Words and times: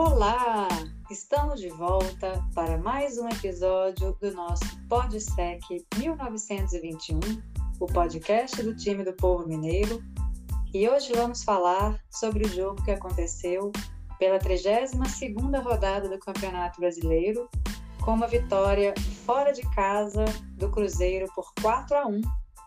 Olá! 0.00 0.68
Estamos 1.10 1.58
de 1.58 1.70
volta 1.70 2.40
para 2.54 2.78
mais 2.78 3.18
um 3.18 3.28
episódio 3.28 4.16
do 4.20 4.30
nosso 4.30 4.62
PodSec 4.88 5.60
1921, 5.96 7.18
o 7.80 7.86
podcast 7.86 8.62
do 8.62 8.76
time 8.76 9.02
do 9.02 9.12
povo 9.14 9.44
mineiro. 9.48 10.00
E 10.72 10.88
hoje 10.88 11.12
vamos 11.12 11.42
falar 11.42 12.00
sobre 12.08 12.46
o 12.46 12.48
jogo 12.48 12.80
que 12.84 12.92
aconteceu 12.92 13.72
pela 14.20 14.38
32ª 14.38 15.60
rodada 15.60 16.08
do 16.08 16.18
Campeonato 16.20 16.80
Brasileiro, 16.80 17.50
com 18.00 18.12
uma 18.12 18.28
vitória 18.28 18.94
fora 19.26 19.50
de 19.50 19.62
casa 19.74 20.26
do 20.58 20.70
Cruzeiro 20.70 21.26
por 21.34 21.52
4 21.60 21.96
a 21.96 22.06
1 22.06 22.20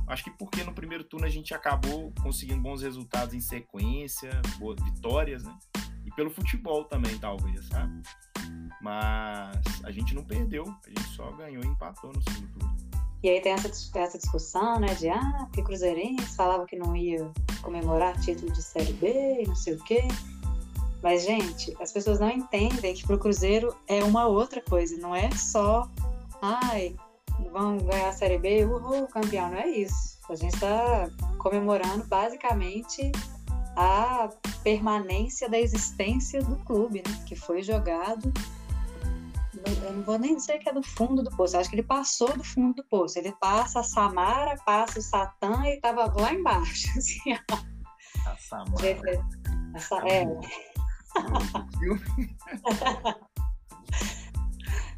Acho 0.06 0.24
que 0.24 0.30
porque 0.30 0.64
no 0.64 0.72
primeiro 0.72 1.04
turno 1.04 1.26
a 1.26 1.28
gente 1.28 1.54
acabou 1.54 2.12
conseguindo 2.22 2.60
bons 2.60 2.82
resultados 2.82 3.34
em 3.34 3.40
sequência, 3.40 4.30
boas 4.58 4.82
vitórias, 4.82 5.44
né? 5.44 5.56
E 6.04 6.10
pelo 6.10 6.30
futebol 6.30 6.84
também, 6.84 7.16
talvez, 7.18 7.66
sabe? 7.68 8.02
Mas 8.80 9.56
a 9.84 9.90
gente 9.90 10.14
não 10.14 10.24
perdeu, 10.24 10.64
a 10.64 10.88
gente 10.88 11.08
só 11.14 11.30
ganhou 11.32 11.62
e 11.62 11.66
empatou 11.66 12.12
no 12.12 12.22
segundo 12.22 12.48
turno. 12.58 12.76
E 13.22 13.30
aí 13.30 13.40
tem 13.40 13.52
essa, 13.52 13.68
essa 13.68 14.18
discussão, 14.18 14.80
né, 14.80 14.94
de 14.94 15.08
ah, 15.08 15.44
porque 15.44 15.62
Cruzeirense 15.62 16.34
falava 16.34 16.66
que 16.66 16.76
não 16.76 16.96
ia 16.96 17.30
comemorar 17.62 18.18
título 18.20 18.50
de 18.52 18.60
Série 18.60 18.92
B 18.94 19.44
não 19.46 19.54
sei 19.54 19.74
o 19.74 19.84
quê. 19.84 20.02
Mas, 21.02 21.24
gente, 21.24 21.76
as 21.80 21.92
pessoas 21.92 22.20
não 22.20 22.30
entendem 22.30 22.94
que 22.94 23.04
pro 23.04 23.18
Cruzeiro 23.18 23.74
é 23.88 24.04
uma 24.04 24.26
outra 24.26 24.60
coisa, 24.62 24.96
não 24.98 25.14
é 25.14 25.30
só, 25.32 25.90
ai, 26.40 26.94
vamos 27.50 27.82
ganhar 27.82 28.08
a 28.08 28.12
Série 28.12 28.38
B, 28.38 28.64
uhul, 28.64 29.08
campeão, 29.08 29.50
não 29.50 29.58
é 29.58 29.68
isso. 29.68 30.18
A 30.28 30.36
gente 30.36 30.54
está 30.54 31.10
comemorando 31.38 32.04
basicamente 32.04 33.10
a 33.76 34.30
permanência 34.62 35.48
da 35.48 35.58
existência 35.58 36.42
do 36.42 36.56
clube, 36.64 37.02
né? 37.06 37.24
Que 37.26 37.34
foi 37.34 37.62
jogado. 37.62 38.32
Eu 39.84 39.92
não 39.92 40.02
vou 40.02 40.18
nem 40.18 40.36
dizer 40.36 40.58
que 40.58 40.68
é 40.68 40.72
do 40.72 40.82
fundo 40.82 41.22
do 41.22 41.30
poço, 41.30 41.56
acho 41.56 41.68
que 41.68 41.76
ele 41.76 41.82
passou 41.82 42.36
do 42.36 42.44
fundo 42.44 42.74
do 42.76 42.84
poço. 42.84 43.18
Ele 43.18 43.32
passa 43.40 43.80
a 43.80 43.84
Samara, 43.84 44.56
passa 44.64 44.98
o 44.98 45.02
Satã 45.02 45.64
e 45.66 45.74
estava 45.74 46.06
lá 46.20 46.32
embaixo. 46.32 46.88
Assim, 46.96 47.32
a 47.32 48.36
Samara. 48.38 49.24
Essa, 49.74 49.96
é, 50.06 50.26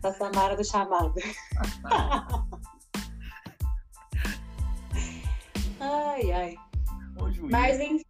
da 0.00 0.12
Samara 0.12 0.56
do 0.56 0.64
chamado. 0.64 1.14
ai, 5.80 6.32
ai. 6.32 6.56
Ô, 7.16 7.30
Juiz, 7.30 7.50
Mas 7.50 7.80
enfim. 7.80 8.04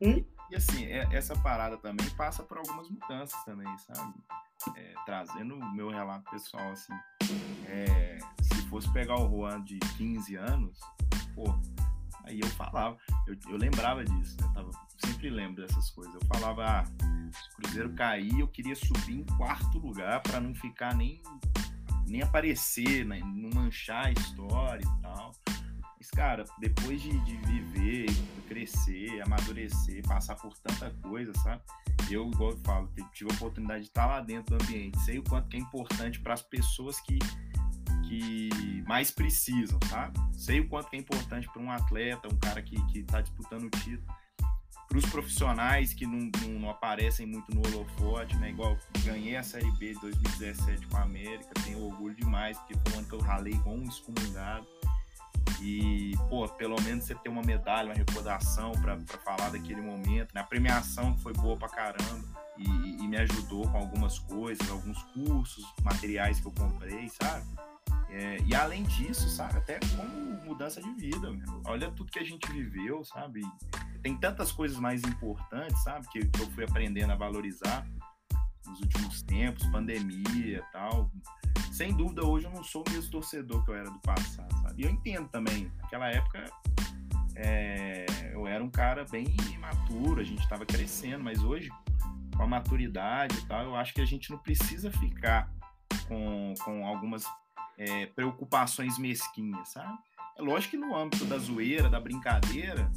Hum? 0.00 0.24
E 0.50 0.56
assim, 0.56 0.86
é, 0.86 1.08
essa 1.12 1.34
parada 1.36 1.76
também 1.78 2.08
passa 2.10 2.42
por 2.42 2.58
algumas 2.58 2.88
mudanças 2.88 3.42
também, 3.44 3.66
sabe? 3.78 4.14
É, 4.76 4.94
trazendo 5.04 5.56
o 5.56 5.74
meu 5.74 5.90
relato 5.90 6.30
pessoal, 6.30 6.70
assim. 6.70 6.94
É, 7.66 8.18
se 8.40 8.62
fosse 8.68 8.90
pegar 8.92 9.16
o 9.16 9.28
Juan 9.28 9.62
de 9.64 9.78
15 9.98 10.36
anos, 10.36 10.78
pô, 11.34 11.44
aí 12.26 12.40
eu 12.40 12.48
falava, 12.48 12.96
eu, 13.26 13.36
eu 13.48 13.56
lembrava 13.56 14.04
disso, 14.04 14.36
né? 14.40 14.50
Tava, 14.52 14.70
sempre 14.98 15.30
lembro 15.30 15.66
dessas 15.66 15.90
coisas. 15.90 16.14
Eu 16.14 16.20
falava, 16.26 16.64
ah, 16.64 16.84
se 17.32 17.48
o 17.50 17.56
Cruzeiro 17.56 17.92
cair, 17.94 18.40
eu 18.40 18.48
queria 18.48 18.74
subir 18.74 19.20
em 19.20 19.24
quarto 19.36 19.78
lugar 19.78 20.20
para 20.22 20.40
não 20.40 20.54
ficar 20.54 20.94
nem, 20.94 21.22
nem 22.06 22.22
aparecer, 22.22 23.04
né? 23.04 23.20
não 23.20 23.50
manchar 23.54 24.06
a 24.06 24.12
história 24.12 24.82
e 24.82 25.02
tal. 25.02 25.32
Mas, 25.98 26.10
cara, 26.10 26.44
depois 26.58 27.00
de, 27.00 27.18
de 27.20 27.36
viver, 27.38 28.06
crescer, 28.48 29.22
amadurecer, 29.22 30.06
passar 30.06 30.36
por 30.36 30.56
tanta 30.58 30.90
coisa, 31.02 31.32
sabe? 31.42 31.62
Eu, 32.10 32.30
igual 32.30 32.50
eu 32.50 32.58
falo, 32.58 32.92
tive 33.12 33.30
a 33.30 33.34
oportunidade 33.34 33.82
de 33.82 33.88
estar 33.88 34.06
lá 34.06 34.20
dentro 34.20 34.56
do 34.56 34.62
ambiente, 34.62 35.00
sei 35.00 35.18
o 35.18 35.24
quanto 35.24 35.48
que 35.48 35.56
é 35.56 35.60
importante 35.60 36.20
para 36.20 36.34
as 36.34 36.42
pessoas 36.42 37.00
que, 37.00 37.18
que 38.06 38.82
mais 38.86 39.10
precisam, 39.10 39.78
sabe? 39.88 40.18
Sei 40.32 40.60
o 40.60 40.68
quanto 40.68 40.92
é 40.92 40.96
importante 40.96 41.48
para 41.48 41.62
um 41.62 41.70
atleta, 41.70 42.28
um 42.32 42.38
cara 42.38 42.62
que 42.62 42.76
está 42.94 43.20
disputando 43.20 43.64
o 43.64 43.70
título 43.70 44.14
para 44.88 44.98
os 44.98 45.06
profissionais 45.06 45.92
que 45.92 46.06
não, 46.06 46.30
não, 46.42 46.60
não, 46.60 46.70
aparecem 46.70 47.26
muito 47.26 47.52
no 47.54 47.60
holofote, 47.66 48.36
né? 48.36 48.50
Igual 48.50 48.78
ganhei 49.04 49.36
a 49.36 49.42
Série 49.42 49.70
B 49.72 49.94
de 49.94 50.00
2017 50.00 50.86
com 50.86 50.96
a 50.96 51.02
América, 51.02 51.50
tenho 51.64 51.82
orgulho 51.84 52.14
demais, 52.14 52.56
porque 52.58 52.74
foi 52.74 52.94
um 52.94 52.98
ano 52.98 53.08
que 53.08 53.14
eu 53.14 53.20
ralei 53.20 53.52
igual 53.54 53.76
um 53.76 53.84
excomungado. 53.84 54.66
E, 55.60 56.12
pô, 56.28 56.46
pelo 56.48 56.80
menos 56.82 57.04
você 57.04 57.14
ter 57.14 57.28
uma 57.28 57.42
medalha, 57.42 57.88
uma 57.88 57.94
recordação 57.94 58.72
para 58.72 58.98
falar 59.24 59.50
daquele 59.50 59.80
momento, 59.80 60.34
né? 60.34 60.40
A 60.40 60.44
premiação 60.44 61.16
foi 61.18 61.32
boa 61.32 61.56
pra 61.56 61.68
caramba 61.68 62.24
e, 62.56 63.02
e, 63.02 63.08
me 63.08 63.16
ajudou 63.16 63.68
com 63.70 63.78
algumas 63.78 64.18
coisas, 64.18 64.68
alguns 64.70 65.02
cursos, 65.14 65.64
materiais 65.82 66.40
que 66.40 66.46
eu 66.46 66.52
comprei, 66.52 67.08
sabe? 67.08 67.46
É, 68.08 68.38
e 68.46 68.54
além 68.54 68.84
disso, 68.84 69.28
sabe, 69.28 69.58
até 69.58 69.78
como 69.96 70.44
mudança 70.44 70.80
de 70.80 70.90
vida, 70.94 71.30
meu. 71.30 71.62
olha 71.64 71.90
tudo 71.90 72.10
que 72.10 72.18
a 72.18 72.24
gente 72.24 72.50
viveu, 72.52 73.04
sabe? 73.04 73.42
tem 74.06 74.16
tantas 74.16 74.52
coisas 74.52 74.78
mais 74.78 75.02
importantes, 75.02 75.82
sabe, 75.82 76.06
que, 76.08 76.20
eu 76.20 76.50
fui 76.52 76.62
aprendendo 76.62 77.10
a 77.10 77.16
valorizar 77.16 77.84
nos 78.64 78.80
últimos 78.80 79.20
tempos, 79.22 79.66
pandemia 79.66 80.62
tal. 80.72 81.10
Sem 81.72 81.92
dúvida, 81.92 82.24
hoje 82.24 82.46
eu 82.46 82.52
não 82.52 82.62
sou 82.62 82.84
o 82.86 82.92
mesmo 82.92 83.10
torcedor 83.10 83.64
que 83.64 83.70
eu 83.72 83.74
era 83.74 83.90
do 83.90 83.98
passado, 83.98 84.52
sabe? 84.62 84.82
E 84.82 84.86
eu 84.86 84.90
entendo 84.92 85.28
também, 85.28 85.72
naquela 85.82 86.08
época 86.08 86.44
é, 87.34 88.06
eu 88.32 88.46
era 88.46 88.62
um 88.62 88.70
cara 88.70 89.04
bem 89.04 89.26
imaturo, 89.52 90.20
a 90.20 90.24
gente 90.24 90.40
estava 90.40 90.64
crescendo, 90.64 91.24
mas 91.24 91.42
hoje, 91.42 91.68
com 92.36 92.44
a 92.44 92.46
maturidade 92.46 93.36
e 93.36 93.46
tal, 93.46 93.64
eu 93.64 93.74
acho 93.74 93.92
que 93.92 94.00
a 94.00 94.06
gente 94.06 94.30
não 94.30 94.38
precisa 94.38 94.88
ficar 94.88 95.52
com, 96.06 96.54
com 96.64 96.86
algumas 96.86 97.24
é, 97.78 98.06
preocupações 98.06 98.98
mesquinhas, 98.98 99.68
sabe? 99.68 99.98
É 100.38 100.42
lógico 100.42 100.72
que 100.72 100.76
no 100.76 100.94
âmbito 100.94 101.24
da 101.24 101.38
zoeira, 101.38 101.88
da 101.88 102.00
brincadeira, 102.00 102.90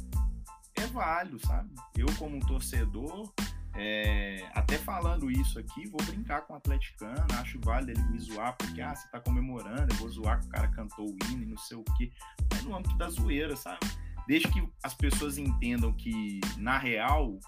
é 0.74 0.86
válido, 0.86 1.38
sabe? 1.46 1.70
Eu, 1.96 2.06
como 2.18 2.36
um 2.36 2.40
torcedor, 2.40 3.32
é, 3.74 4.48
até 4.54 4.76
falando 4.78 5.30
isso 5.30 5.58
aqui, 5.58 5.86
vou 5.88 6.02
brincar 6.04 6.42
com 6.42 6.54
o 6.54 6.56
atleticano, 6.56 7.26
acho 7.38 7.60
válido 7.60 7.92
ele 7.92 8.02
me 8.08 8.18
zoar, 8.18 8.56
porque, 8.56 8.80
ah, 8.80 8.94
você 8.94 9.08
tá 9.08 9.20
comemorando, 9.20 9.92
eu 9.92 9.96
vou 9.96 10.08
zoar 10.08 10.40
que 10.40 10.46
o 10.46 10.50
cara 10.50 10.68
cantou 10.68 11.06
o 11.06 11.16
hino 11.24 11.42
e 11.42 11.46
não 11.46 11.56
sei 11.56 11.76
o 11.76 11.84
quê. 11.96 12.12
Mas 12.50 12.62
no 12.64 12.76
âmbito 12.76 12.96
da 12.96 13.08
zoeira, 13.08 13.56
sabe? 13.56 13.80
Desde 14.26 14.48
que 14.48 14.62
as 14.82 14.94
pessoas 14.94 15.38
entendam 15.38 15.92
que, 15.92 16.40
na 16.56 16.78
real, 16.78 17.38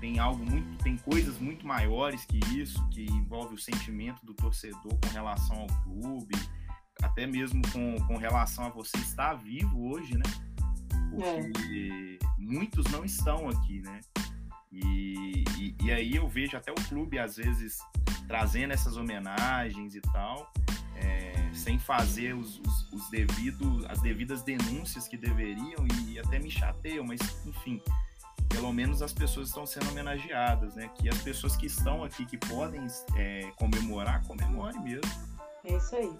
tem 0.00 0.18
algo 0.18 0.44
muito, 0.44 0.82
tem 0.82 0.96
coisas 0.96 1.38
muito 1.38 1.66
maiores 1.66 2.24
que 2.24 2.38
isso, 2.56 2.86
que 2.90 3.04
envolve 3.04 3.54
o 3.54 3.58
sentimento 3.58 4.24
do 4.24 4.34
torcedor 4.34 4.96
com 5.02 5.08
relação 5.12 5.56
ao 5.60 5.66
clube, 5.84 6.34
até 7.02 7.26
mesmo 7.26 7.62
com, 7.72 7.96
com 8.06 8.16
relação 8.16 8.64
a 8.64 8.68
você 8.68 8.96
estar 8.98 9.34
vivo 9.34 9.90
hoje, 9.90 10.16
né? 10.16 10.24
Porque 11.10 12.18
é. 12.22 12.26
muitos 12.38 12.84
não 12.86 13.04
estão 13.04 13.48
aqui, 13.48 13.80
né? 13.80 14.00
E, 14.70 15.44
e, 15.58 15.76
e, 15.82 15.92
aí 15.92 16.16
eu 16.16 16.28
vejo 16.28 16.56
até 16.56 16.70
o 16.70 16.74
clube, 16.88 17.18
às 17.18 17.36
vezes, 17.36 17.78
trazendo 18.26 18.72
essas 18.72 18.96
homenagens 18.96 19.94
e 19.94 20.00
tal, 20.00 20.52
é, 20.94 21.50
sem 21.54 21.78
fazer 21.78 22.34
os, 22.34 22.60
os, 22.60 22.92
os 22.92 23.10
devidos, 23.10 23.84
as 23.86 24.00
devidas 24.02 24.42
denúncias 24.42 25.08
que 25.08 25.16
deveriam, 25.16 25.86
e 26.06 26.18
até 26.18 26.38
me 26.38 26.50
chateiam, 26.50 27.04
mas 27.04 27.20
enfim, 27.46 27.80
pelo 28.48 28.72
menos 28.72 29.02
as 29.02 29.12
pessoas 29.12 29.48
estão 29.48 29.66
sendo 29.66 29.88
homenageadas, 29.90 30.74
né? 30.74 30.88
Que 30.96 31.08
as 31.08 31.18
pessoas 31.22 31.56
que 31.56 31.66
estão 31.66 32.04
aqui, 32.04 32.26
que 32.26 32.36
podem 32.36 32.86
é, 33.16 33.50
comemorar, 33.56 34.22
comemorem 34.26 34.80
mesmo. 34.82 35.10
É 35.64 35.76
isso 35.76 35.96
aí. 35.96 36.10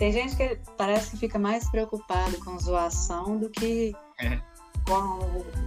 Tem 0.00 0.10
gente 0.12 0.34
que 0.34 0.58
parece 0.78 1.10
que 1.10 1.18
fica 1.18 1.38
mais 1.38 1.70
preocupado 1.70 2.42
com 2.42 2.58
zoação 2.58 3.36
do 3.36 3.50
que 3.50 3.94
é. 4.18 4.40
com 4.88 5.18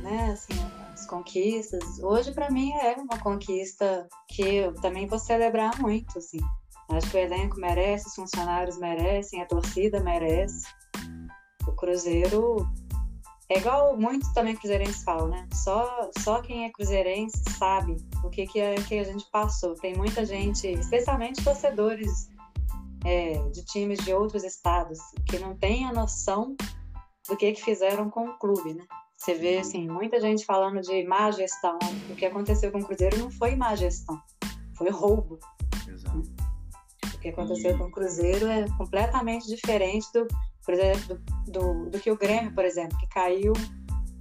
né, 0.02 0.32
assim, 0.34 0.60
as 0.92 1.06
conquistas. 1.06 2.00
Hoje, 2.00 2.32
para 2.32 2.50
mim, 2.50 2.72
é 2.82 2.96
uma 2.96 3.20
conquista 3.20 4.10
que 4.28 4.42
eu 4.42 4.74
também 4.82 5.06
vou 5.06 5.20
celebrar 5.20 5.80
muito. 5.80 6.18
Assim. 6.18 6.40
Acho 6.90 7.12
que 7.12 7.18
o 7.18 7.20
elenco 7.20 7.60
merece, 7.60 8.08
os 8.08 8.16
funcionários 8.16 8.80
merecem, 8.80 9.40
a 9.40 9.46
torcida 9.46 10.00
merece. 10.00 10.66
O 11.68 11.72
Cruzeiro 11.74 12.68
é 13.50 13.60
igual 13.60 13.96
muitos 13.96 14.34
também 14.34 14.56
cruzeirenses 14.56 15.04
falam, 15.04 15.28
né? 15.28 15.48
Só, 15.54 16.10
só 16.18 16.42
quem 16.42 16.66
é 16.66 16.72
cruzeirense 16.72 17.38
sabe 17.56 17.98
o 18.24 18.32
que, 18.32 18.48
que, 18.48 18.60
é, 18.60 18.74
que 18.74 18.98
a 18.98 19.04
gente 19.04 19.30
passou. 19.32 19.76
Tem 19.76 19.96
muita 19.96 20.26
gente, 20.26 20.68
especialmente 20.68 21.44
torcedores 21.44 22.33
é, 23.06 23.38
de 23.50 23.64
times 23.66 24.00
de 24.00 24.14
outros 24.14 24.44
estados, 24.44 25.00
que 25.28 25.40
não 25.40 25.56
tem 25.56 25.86
a 25.86 25.94
noção 25.94 26.56
do 27.28 27.38
que, 27.38 27.52
que 27.54 27.64
fizeram 27.64 28.10
com 28.10 28.28
o 28.28 28.38
clube, 28.38 28.74
né? 28.74 28.86
Você 29.18 29.36
vê, 29.36 29.60
assim, 29.60 29.88
muita 29.88 30.20
gente 30.20 30.46
falando 30.46 30.82
de 30.82 31.04
má 31.06 31.32
gestão. 31.32 31.80
O 32.10 32.16
que 32.16 32.26
aconteceu 32.26 32.72
com 32.72 32.80
o 32.80 32.86
Cruzeiro 32.86 33.18
não 33.18 33.32
foi 33.32 33.56
má 33.56 33.74
gestão, 33.76 34.22
foi 34.78 34.90
roubo. 34.90 35.40
Exato. 35.88 36.24
O 37.14 37.18
que 37.20 37.30
aconteceu 37.30 37.72
e... 37.72 37.78
com 37.78 37.86
o 37.86 37.92
Cruzeiro 37.92 38.48
é 38.48 38.66
completamente 38.78 39.48
diferente 39.48 40.06
do, 40.14 40.28
por 40.66 40.74
exemplo, 40.74 41.22
do, 41.46 41.52
do, 41.52 41.90
do, 41.90 42.00
que 42.00 42.12
o 42.12 42.18
Grêmio, 42.18 42.54
por 42.54 42.66
exemplo, 42.66 42.98
que 42.98 43.08
caiu 43.08 43.54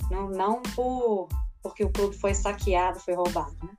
não, 0.09 0.29
não 0.29 0.63
por, 0.75 1.29
porque 1.63 1.85
o 1.85 1.91
clube 1.91 2.17
foi 2.17 2.35
saqueado, 2.35 3.01
foi 3.01 3.15
roubado, 3.15 3.57
né? 3.63 3.75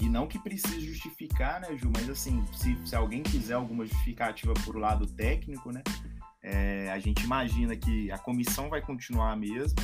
E 0.00 0.08
não 0.08 0.26
que 0.26 0.38
precise 0.38 0.80
justificar, 0.80 1.60
né, 1.60 1.76
Ju? 1.76 1.90
Mas 1.94 2.08
assim, 2.08 2.44
se, 2.54 2.76
se 2.84 2.96
alguém 2.96 3.22
quiser 3.22 3.54
alguma 3.54 3.84
justificativa 3.84 4.54
por 4.64 4.76
lado 4.76 5.06
técnico, 5.06 5.70
né? 5.70 5.82
É, 6.42 6.90
a 6.90 6.98
gente 6.98 7.22
imagina 7.22 7.76
que 7.76 8.10
a 8.10 8.18
comissão 8.18 8.70
vai 8.70 8.80
continuar 8.80 9.32
a 9.32 9.36
mesma, 9.36 9.76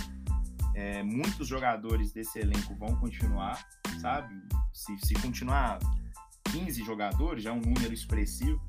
é, 0.75 1.03
muitos 1.03 1.47
jogadores 1.47 2.13
desse 2.13 2.39
elenco 2.39 2.75
vão 2.75 2.97
continuar, 2.97 3.63
sabe? 4.01 4.35
Se, 4.73 4.97
se 4.99 5.15
continuar 5.15 5.79
15 6.51 6.83
jogadores, 6.83 7.45
já 7.45 7.51
é 7.51 7.53
um 7.53 7.61
número 7.61 7.93
expressivo, 7.93 8.61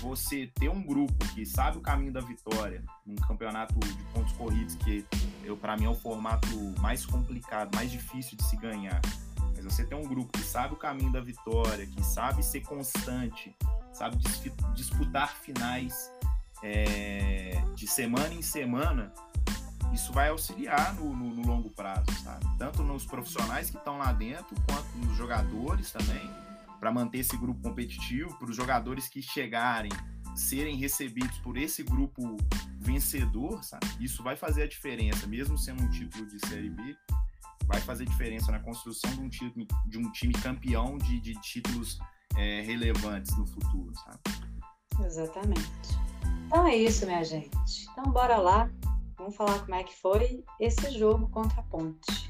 você 0.00 0.50
ter 0.54 0.68
um 0.68 0.82
grupo 0.82 1.14
que 1.34 1.44
sabe 1.44 1.78
o 1.78 1.80
caminho 1.80 2.12
da 2.12 2.20
vitória 2.20 2.82
num 3.04 3.16
campeonato 3.16 3.78
de 3.78 4.02
pontos 4.12 4.32
corridos, 4.32 4.74
que 4.76 5.04
eu 5.44 5.56
para 5.56 5.76
mim 5.76 5.84
é 5.84 5.88
o 5.88 5.94
formato 5.94 6.48
mais 6.80 7.04
complicado, 7.04 7.74
mais 7.74 7.90
difícil 7.90 8.36
de 8.36 8.44
se 8.44 8.56
ganhar. 8.56 9.00
Mas 9.60 9.74
você 9.74 9.84
tem 9.84 9.98
um 9.98 10.08
grupo 10.08 10.32
que 10.32 10.42
sabe 10.42 10.72
o 10.72 10.76
caminho 10.76 11.12
da 11.12 11.20
vitória, 11.20 11.86
que 11.86 12.02
sabe 12.02 12.42
ser 12.42 12.62
constante, 12.62 13.54
sabe 13.92 14.16
disputar 14.74 15.36
finais 15.36 16.10
é, 16.62 17.62
de 17.74 17.86
semana 17.86 18.32
em 18.32 18.40
semana, 18.40 19.12
isso 19.92 20.14
vai 20.14 20.30
auxiliar 20.30 20.94
no, 20.94 21.14
no, 21.14 21.34
no 21.34 21.46
longo 21.46 21.68
prazo, 21.68 22.06
sabe? 22.24 22.46
Tanto 22.56 22.82
nos 22.82 23.04
profissionais 23.04 23.68
que 23.68 23.76
estão 23.76 23.98
lá 23.98 24.14
dentro, 24.14 24.56
quanto 24.66 24.96
nos 24.96 25.14
jogadores 25.14 25.90
também, 25.90 26.30
para 26.78 26.90
manter 26.90 27.18
esse 27.18 27.36
grupo 27.36 27.60
competitivo, 27.60 28.34
para 28.38 28.48
os 28.48 28.56
jogadores 28.56 29.08
que 29.08 29.20
chegarem 29.20 29.90
serem 30.34 30.76
recebidos 30.76 31.36
por 31.38 31.58
esse 31.58 31.82
grupo 31.82 32.38
vencedor, 32.78 33.62
sabe? 33.62 33.86
Isso 34.00 34.22
vai 34.22 34.36
fazer 34.36 34.62
a 34.62 34.66
diferença, 34.66 35.26
mesmo 35.26 35.58
sendo 35.58 35.82
um 35.82 35.90
título 35.90 36.24
de 36.26 36.38
Série 36.46 36.70
B, 36.70 36.96
vai 37.70 37.80
fazer 37.80 38.04
diferença 38.04 38.50
na 38.50 38.58
construção 38.58 39.08
de 39.12 39.20
um 39.20 39.28
time, 39.28 39.68
de 39.86 39.98
um 39.98 40.10
time 40.10 40.34
campeão 40.34 40.98
de, 40.98 41.20
de 41.20 41.34
títulos 41.40 42.00
é, 42.36 42.62
relevantes 42.62 43.36
no 43.38 43.46
futuro, 43.46 43.92
sabe? 43.94 44.18
Exatamente. 45.06 45.70
Então 46.46 46.66
é 46.66 46.74
isso, 46.76 47.06
minha 47.06 47.22
gente. 47.22 47.88
Então 47.92 48.10
bora 48.10 48.38
lá. 48.38 48.68
Vamos 49.16 49.36
falar 49.36 49.60
como 49.60 49.74
é 49.76 49.84
que 49.84 49.96
foi 49.96 50.44
esse 50.58 50.90
jogo 50.98 51.30
contra 51.30 51.60
a 51.60 51.62
Ponte. 51.62 52.28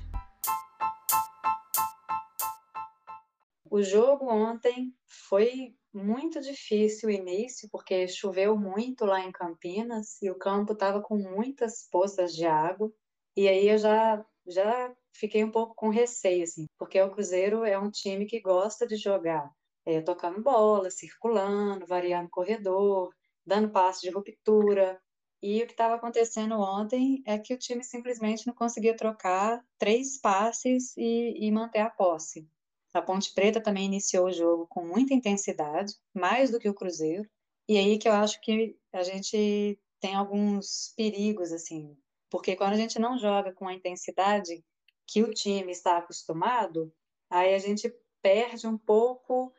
O 3.71 3.83
jogo 3.83 4.31
ontem 4.31 4.93
foi 5.07 5.75
muito 5.95 6.39
difícil 6.43 7.09
o 7.09 7.13
início, 7.13 7.67
porque 7.73 8.07
choveu 8.09 8.59
muito 8.59 9.07
lá 9.07 9.21
em 9.25 9.33
Campinas 9.33 10.21
e 10.21 10.31
o 10.31 10.35
campo 10.35 10.75
estava 10.75 11.01
com 11.01 11.17
muitas 11.17 11.89
poças 11.91 12.35
de 12.35 12.45
água. 12.45 12.93
E 13.35 13.49
aí 13.49 13.69
eu 13.69 13.79
já, 13.79 14.23
já 14.47 14.95
fiquei 15.13 15.45
um 15.45 15.51
pouco 15.51 15.75
com 15.75 15.89
receio, 15.89 16.43
assim, 16.45 16.67
porque 16.79 17.01
o 17.01 17.11
Cruzeiro 17.11 17.65
é 17.65 17.79
um 17.79 17.91
time 17.91 18.27
que 18.27 18.41
gosta 18.41 18.87
de 18.87 18.97
jogar 18.97 19.51
é, 19.85 20.01
tocando 20.01 20.43
bola, 20.43 20.91
circulando, 20.91 21.87
variando 21.87 22.29
corredor, 22.31 23.15
dando 23.45 23.71
passe 23.71 24.03
de 24.03 24.11
ruptura. 24.11 25.01
E 25.43 25.63
o 25.63 25.67
que 25.67 25.73
estava 25.73 25.95
acontecendo 25.95 26.55
ontem 26.61 27.23
é 27.27 27.39
que 27.39 27.55
o 27.55 27.59
time 27.59 27.83
simplesmente 27.83 28.47
não 28.47 28.55
conseguia 28.55 28.97
trocar 28.97 29.65
três 29.79 30.21
passes 30.21 30.95
e, 30.97 31.47
e 31.47 31.51
manter 31.51 31.81
a 31.81 31.91
posse. 31.91 32.47
A 32.93 33.01
Ponte 33.01 33.33
Preta 33.33 33.63
também 33.63 33.87
iniciou 33.87 34.27
o 34.27 34.33
jogo 34.33 34.67
com 34.69 34.85
muita 34.85 35.15
intensidade, 35.15 35.95
mais 36.13 36.51
do 36.51 36.59
que 36.59 36.69
o 36.69 36.75
Cruzeiro. 36.75 37.29
E 37.69 37.79
aí 37.79 37.99
que 37.99 38.09
eu 38.09 38.13
acho 38.13 38.41
que 38.41 38.77
a 38.93 39.03
gente 39.03 39.79
tem 40.01 40.15
alguns 40.15 40.93
perigos, 40.97 41.53
assim, 41.53 41.97
porque 42.31 42.57
quando 42.57 42.73
a 42.73 42.77
gente 42.77 42.99
não 42.99 43.19
joga 43.19 43.53
com 43.53 43.69
a 43.69 43.75
intensidade 43.75 44.65
que 45.07 45.23
o 45.23 45.35
time 45.35 45.73
está 45.73 45.99
acostumado, 45.99 46.93
aí 47.29 47.55
a 47.55 47.59
gente 47.59 47.93
perde 48.23 48.67
um 48.67 48.79
pouco 48.79 49.53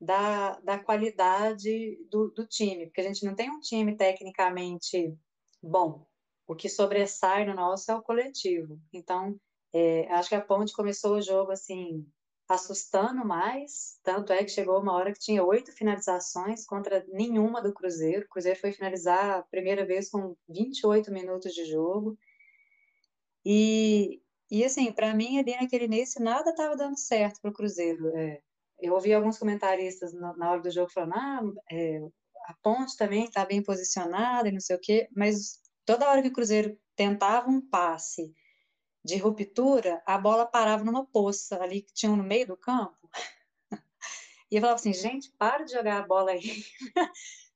da, 0.00 0.60
da 0.60 0.78
qualidade 0.78 1.96
do, 2.10 2.30
do 2.30 2.46
time, 2.46 2.86
porque 2.86 3.00
a 3.00 3.04
gente 3.04 3.24
não 3.24 3.34
tem 3.34 3.50
um 3.50 3.60
time 3.60 3.96
tecnicamente 3.96 5.16
bom. 5.62 6.06
O 6.46 6.54
que 6.54 6.68
sobressai 6.68 7.44
no 7.44 7.54
nosso 7.54 7.90
é 7.90 7.94
o 7.94 8.02
coletivo. 8.02 8.80
Então, 8.92 9.38
é, 9.72 10.06
acho 10.12 10.28
que 10.28 10.34
a 10.34 10.40
Ponte 10.40 10.72
começou 10.72 11.16
o 11.16 11.22
jogo 11.22 11.52
assim, 11.52 12.06
assustando 12.48 13.26
mais, 13.26 13.98
tanto 14.02 14.32
é 14.32 14.42
que 14.42 14.50
chegou 14.50 14.80
uma 14.80 14.94
hora 14.94 15.12
que 15.12 15.18
tinha 15.18 15.44
oito 15.44 15.70
finalizações 15.72 16.64
contra 16.64 17.04
nenhuma 17.08 17.60
do 17.60 17.74
Cruzeiro. 17.74 18.24
O 18.24 18.28
Cruzeiro 18.28 18.58
foi 18.58 18.72
finalizar 18.72 19.38
a 19.38 19.42
primeira 19.42 19.84
vez 19.84 20.08
com 20.08 20.34
28 20.48 21.12
minutos 21.12 21.52
de 21.52 21.66
jogo. 21.66 22.18
E, 23.44 24.22
e 24.50 24.64
assim, 24.64 24.90
para 24.90 25.12
mim, 25.12 25.38
ali 25.38 25.54
naquele 25.56 25.84
início, 25.84 26.22
nada 26.22 26.50
estava 26.50 26.74
dando 26.74 26.98
certo 26.98 27.38
para 27.42 27.50
o 27.50 27.54
Cruzeiro. 27.54 28.08
É, 28.16 28.40
eu 28.80 28.94
ouvi 28.94 29.12
alguns 29.12 29.38
comentaristas 29.38 30.14
na, 30.14 30.34
na 30.36 30.50
hora 30.50 30.62
do 30.62 30.70
jogo 30.70 30.90
falando, 30.90 31.14
ah, 31.14 31.42
é, 31.70 32.00
a 32.46 32.54
ponte 32.62 32.96
também 32.96 33.24
está 33.24 33.44
bem 33.44 33.62
posicionada 33.62 34.48
e 34.48 34.52
não 34.52 34.60
sei 34.60 34.74
o 34.74 34.80
quê, 34.80 35.06
mas 35.14 35.60
toda 35.84 36.08
hora 36.08 36.22
que 36.22 36.28
o 36.28 36.32
Cruzeiro 36.32 36.78
tentava 36.96 37.50
um 37.50 37.60
passe 37.60 38.32
de 39.04 39.16
ruptura, 39.16 40.02
a 40.06 40.18
bola 40.18 40.46
parava 40.46 40.84
numa 40.84 41.06
poça 41.06 41.62
ali 41.62 41.82
que 41.82 41.92
tinha 41.92 42.14
no 42.14 42.22
meio 42.22 42.46
do 42.46 42.56
campo. 42.56 43.08
E 44.50 44.56
eu 44.56 44.62
falava 44.62 44.80
assim, 44.80 44.94
gente, 44.94 45.30
para 45.38 45.62
de 45.62 45.72
jogar 45.72 45.98
a 45.98 46.06
bola 46.06 46.30
aí. 46.30 46.40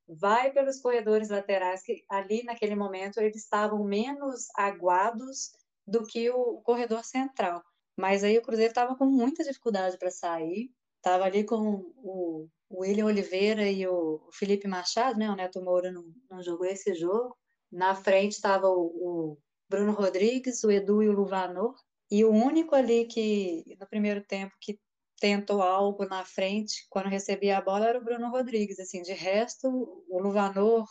Vai 0.07 0.53
pelos 0.53 0.79
corredores 0.79 1.31
laterais, 1.31 1.83
que 1.83 2.05
ali 2.07 2.43
naquele 2.43 2.75
momento 2.75 3.19
eles 3.19 3.37
estavam 3.37 3.83
menos 3.83 4.49
aguados 4.55 5.53
do 5.87 6.07
que 6.07 6.29
o 6.29 6.61
corredor 6.61 7.03
central. 7.03 7.63
Mas 7.97 8.23
aí 8.23 8.37
o 8.37 8.43
Cruzeiro 8.43 8.73
estava 8.73 8.95
com 8.95 9.07
muita 9.07 9.43
dificuldade 9.43 9.97
para 9.97 10.11
sair. 10.11 10.71
Estava 10.99 11.25
ali 11.25 11.45
com 11.45 11.93
o, 11.97 12.49
William 12.71 13.07
Oliveira 13.07 13.69
e 13.69 13.87
o 13.87 14.29
Felipe 14.33 14.67
Machado, 14.67 15.19
né? 15.19 15.31
O 15.31 15.37
Neto 15.37 15.63
Moura 15.63 15.93
não, 15.93 16.43
jogou 16.43 16.67
esse 16.67 16.95
jogo. 16.95 17.37
Na 17.71 17.95
frente 17.95 18.33
estava 18.33 18.69
o, 18.69 19.39
Bruno 19.73 19.93
Rodrigues, 19.93 20.63
o 20.65 20.71
Edu 20.71 21.03
e 21.03 21.09
o 21.09 21.13
Luvanor. 21.13 21.75
E 22.11 22.25
o 22.25 22.31
único 22.31 22.75
ali 22.75 23.07
que, 23.07 23.65
no 23.81 23.87
primeiro 23.87 24.23
tempo, 24.23 24.55
que 24.61 24.79
tentou 25.19 25.63
algo 25.63 26.05
na 26.05 26.25
frente, 26.25 26.87
quando 26.91 27.09
recebia 27.09 27.57
a 27.57 27.63
bola, 27.63 27.87
era 27.89 27.99
o 27.99 28.05
Bruno 28.05 28.31
Rodrigues. 28.31 28.79
Assim, 28.79 29.01
de 29.03 29.13
resto, 29.13 29.67
o 30.09 30.19
Luvanor 30.21 30.87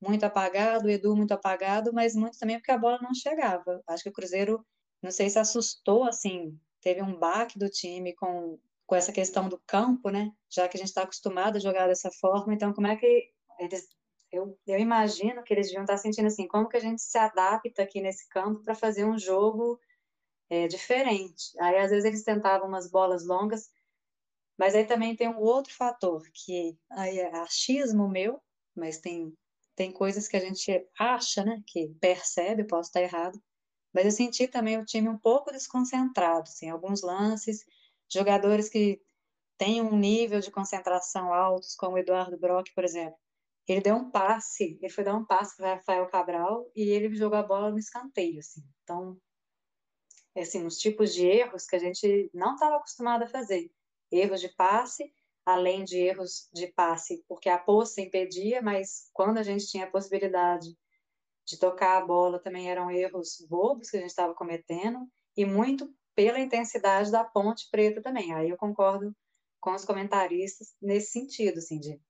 muito 0.00 0.24
apagado, 0.24 0.86
o 0.86 0.90
Edu 0.90 1.16
muito 1.16 1.32
apagado, 1.32 1.92
mas 1.92 2.14
muito 2.14 2.38
também 2.38 2.58
porque 2.58 2.72
a 2.72 2.78
bola 2.78 2.98
não 3.00 3.14
chegava. 3.14 3.82
Acho 3.86 4.02
que 4.02 4.10
o 4.10 4.12
Cruzeiro, 4.12 4.64
não 5.00 5.10
sei 5.10 5.30
se 5.30 5.38
assustou, 5.38 6.04
assim, 6.04 6.58
teve 6.82 7.00
um 7.00 7.18
baque 7.18 7.58
do 7.58 7.70
time 7.70 8.12
com, 8.14 8.58
com 8.84 8.94
essa 8.94 9.12
questão 9.12 9.48
do 9.48 9.62
campo, 9.66 10.10
né? 10.10 10.30
Já 10.50 10.68
que 10.68 10.76
a 10.76 10.80
gente 10.80 10.88
está 10.88 11.02
acostumado 11.02 11.56
a 11.56 11.60
jogar 11.60 11.86
dessa 11.86 12.10
forma, 12.20 12.52
então 12.52 12.74
como 12.74 12.88
é 12.88 12.96
que 12.96 13.30
eles 13.58 13.88
eu, 14.32 14.58
eu 14.66 14.78
imagino 14.78 15.42
que 15.44 15.52
eles 15.52 15.66
deviam 15.66 15.84
estar 15.84 15.98
sentindo 15.98 16.26
assim, 16.26 16.48
como 16.48 16.68
que 16.68 16.76
a 16.76 16.80
gente 16.80 17.02
se 17.02 17.18
adapta 17.18 17.82
aqui 17.82 18.00
nesse 18.00 18.28
campo 18.28 18.62
para 18.62 18.74
fazer 18.74 19.04
um 19.04 19.18
jogo 19.18 19.78
é, 20.48 20.66
diferente. 20.66 21.52
Aí, 21.60 21.76
às 21.76 21.90
vezes, 21.90 22.04
eles 22.04 22.24
tentavam 22.24 22.66
umas 22.68 22.90
bolas 22.90 23.26
longas, 23.26 23.70
mas 24.58 24.74
aí 24.74 24.86
também 24.86 25.14
tem 25.14 25.28
um 25.28 25.38
outro 25.38 25.74
fator, 25.74 26.22
que 26.32 26.78
aí 26.90 27.18
é 27.18 27.36
achismo 27.36 28.08
meu, 28.08 28.40
mas 28.74 28.98
tem, 28.98 29.36
tem 29.74 29.92
coisas 29.92 30.28
que 30.28 30.36
a 30.36 30.40
gente 30.40 30.86
acha, 30.98 31.44
né, 31.44 31.62
que 31.66 31.88
percebe, 32.00 32.64
posso 32.64 32.88
estar 32.88 33.02
errado, 33.02 33.42
mas 33.92 34.04
eu 34.06 34.10
senti 34.10 34.46
também 34.48 34.78
o 34.78 34.84
time 34.84 35.08
um 35.08 35.18
pouco 35.18 35.52
desconcentrado, 35.52 36.42
assim, 36.42 36.70
alguns 36.70 37.02
lances, 37.02 37.64
jogadores 38.10 38.68
que 38.68 39.00
têm 39.58 39.82
um 39.82 39.96
nível 39.96 40.40
de 40.40 40.50
concentração 40.50 41.32
altos, 41.32 41.74
como 41.74 41.96
o 41.96 41.98
Eduardo 41.98 42.38
Brock, 42.38 42.72
por 42.74 42.84
exemplo, 42.84 43.18
ele 43.66 43.80
deu 43.80 43.94
um 43.94 44.10
passe, 44.10 44.78
ele 44.80 44.92
foi 44.92 45.04
dar 45.04 45.16
um 45.16 45.24
passe 45.24 45.56
para 45.56 45.74
Rafael 45.74 46.06
Cabral 46.08 46.70
e 46.74 46.90
ele 46.90 47.14
jogou 47.14 47.38
a 47.38 47.42
bola 47.42 47.70
no 47.70 47.78
escanteio, 47.78 48.40
assim. 48.40 48.62
Então, 48.82 49.16
assim, 50.36 50.66
os 50.66 50.78
tipos 50.78 51.14
de 51.14 51.26
erros 51.26 51.66
que 51.66 51.76
a 51.76 51.78
gente 51.78 52.30
não 52.34 52.54
estava 52.54 52.76
acostumado 52.76 53.22
a 53.22 53.28
fazer. 53.28 53.70
Erros 54.10 54.40
de 54.40 54.48
passe, 54.48 55.12
além 55.44 55.84
de 55.84 55.98
erros 55.98 56.48
de 56.52 56.66
passe, 56.68 57.24
porque 57.28 57.48
a 57.48 57.58
poça 57.58 58.00
impedia, 58.00 58.60
mas 58.60 59.08
quando 59.12 59.38
a 59.38 59.42
gente 59.42 59.66
tinha 59.66 59.84
a 59.84 59.90
possibilidade 59.90 60.76
de 61.44 61.58
tocar 61.58 61.98
a 61.98 62.06
bola, 62.06 62.38
também 62.38 62.70
eram 62.70 62.90
erros 62.90 63.44
bobos 63.48 63.90
que 63.90 63.96
a 63.96 64.00
gente 64.00 64.10
estava 64.10 64.34
cometendo, 64.34 65.08
e 65.36 65.44
muito 65.44 65.92
pela 66.14 66.38
intensidade 66.38 67.10
da 67.10 67.24
ponte 67.24 67.68
preta 67.70 68.02
também. 68.02 68.32
Aí 68.34 68.50
eu 68.50 68.56
concordo 68.56 69.14
com 69.60 69.72
os 69.72 69.84
comentaristas 69.84 70.74
nesse 70.80 71.12
sentido, 71.12 71.58
assim, 71.58 71.78
de 71.78 72.00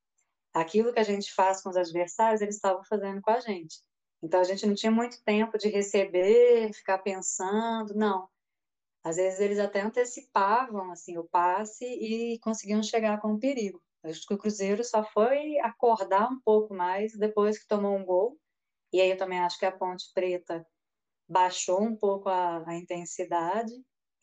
aquilo 0.53 0.93
que 0.93 1.01
a 1.01 1.05
gente 1.05 1.33
faz 1.35 1.63
com 1.63 1.71
os 1.71 1.77
adversários, 1.77 2.41
eles 2.41 2.57
estavam 2.57 2.85
fazendo 2.85 3.21
com 3.21 3.31
a 3.31 3.41
gente. 3.41 3.81
Então 4.23 4.41
a 4.41 4.45
gente 4.45 4.67
não 4.67 4.75
tinha 4.75 4.93
muito 4.93 5.23
tempo 5.25 5.59
de 5.59 5.69
receber, 5.69 6.73
ficar 6.73 6.99
pensando, 6.99 7.95
não. 7.95 8.29
Às 9.05 9.17
vezes 9.17 9.41
eles 9.41 9.59
até 9.59 9.81
antecipavam 9.81 10.93
assim 10.93 11.19
o 11.19 11.25
passe 11.25 11.85
e 11.85 12.39
conseguiam 12.41 12.83
chegar 12.83 13.21
com 13.21 13.33
o 13.33 13.39
perigo. 13.39 13.83
Acho 14.05 14.27
que 14.27 14.35
o 14.35 14.39
Cruzeiro 14.39 14.85
só 14.85 15.05
foi 15.05 15.59
acordar 15.59 16.29
um 16.31 16.41
pouco 16.41 16.75
mais 16.75 17.13
depois 17.17 17.59
que 17.59 17.67
tomou 17.67 17.97
um 17.97 18.05
gol. 18.05 18.39
E 18.93 19.01
aí 19.01 19.11
eu 19.11 19.17
também 19.17 19.41
acho 19.41 19.59
que 19.59 19.67
a 19.67 19.73
Ponte 19.73 20.05
Preta 20.15 20.65
baixou 21.29 21.83
um 21.83 21.97
pouco 21.97 22.29
a, 22.29 22.63
a 22.69 22.77
intensidade. 22.77 23.73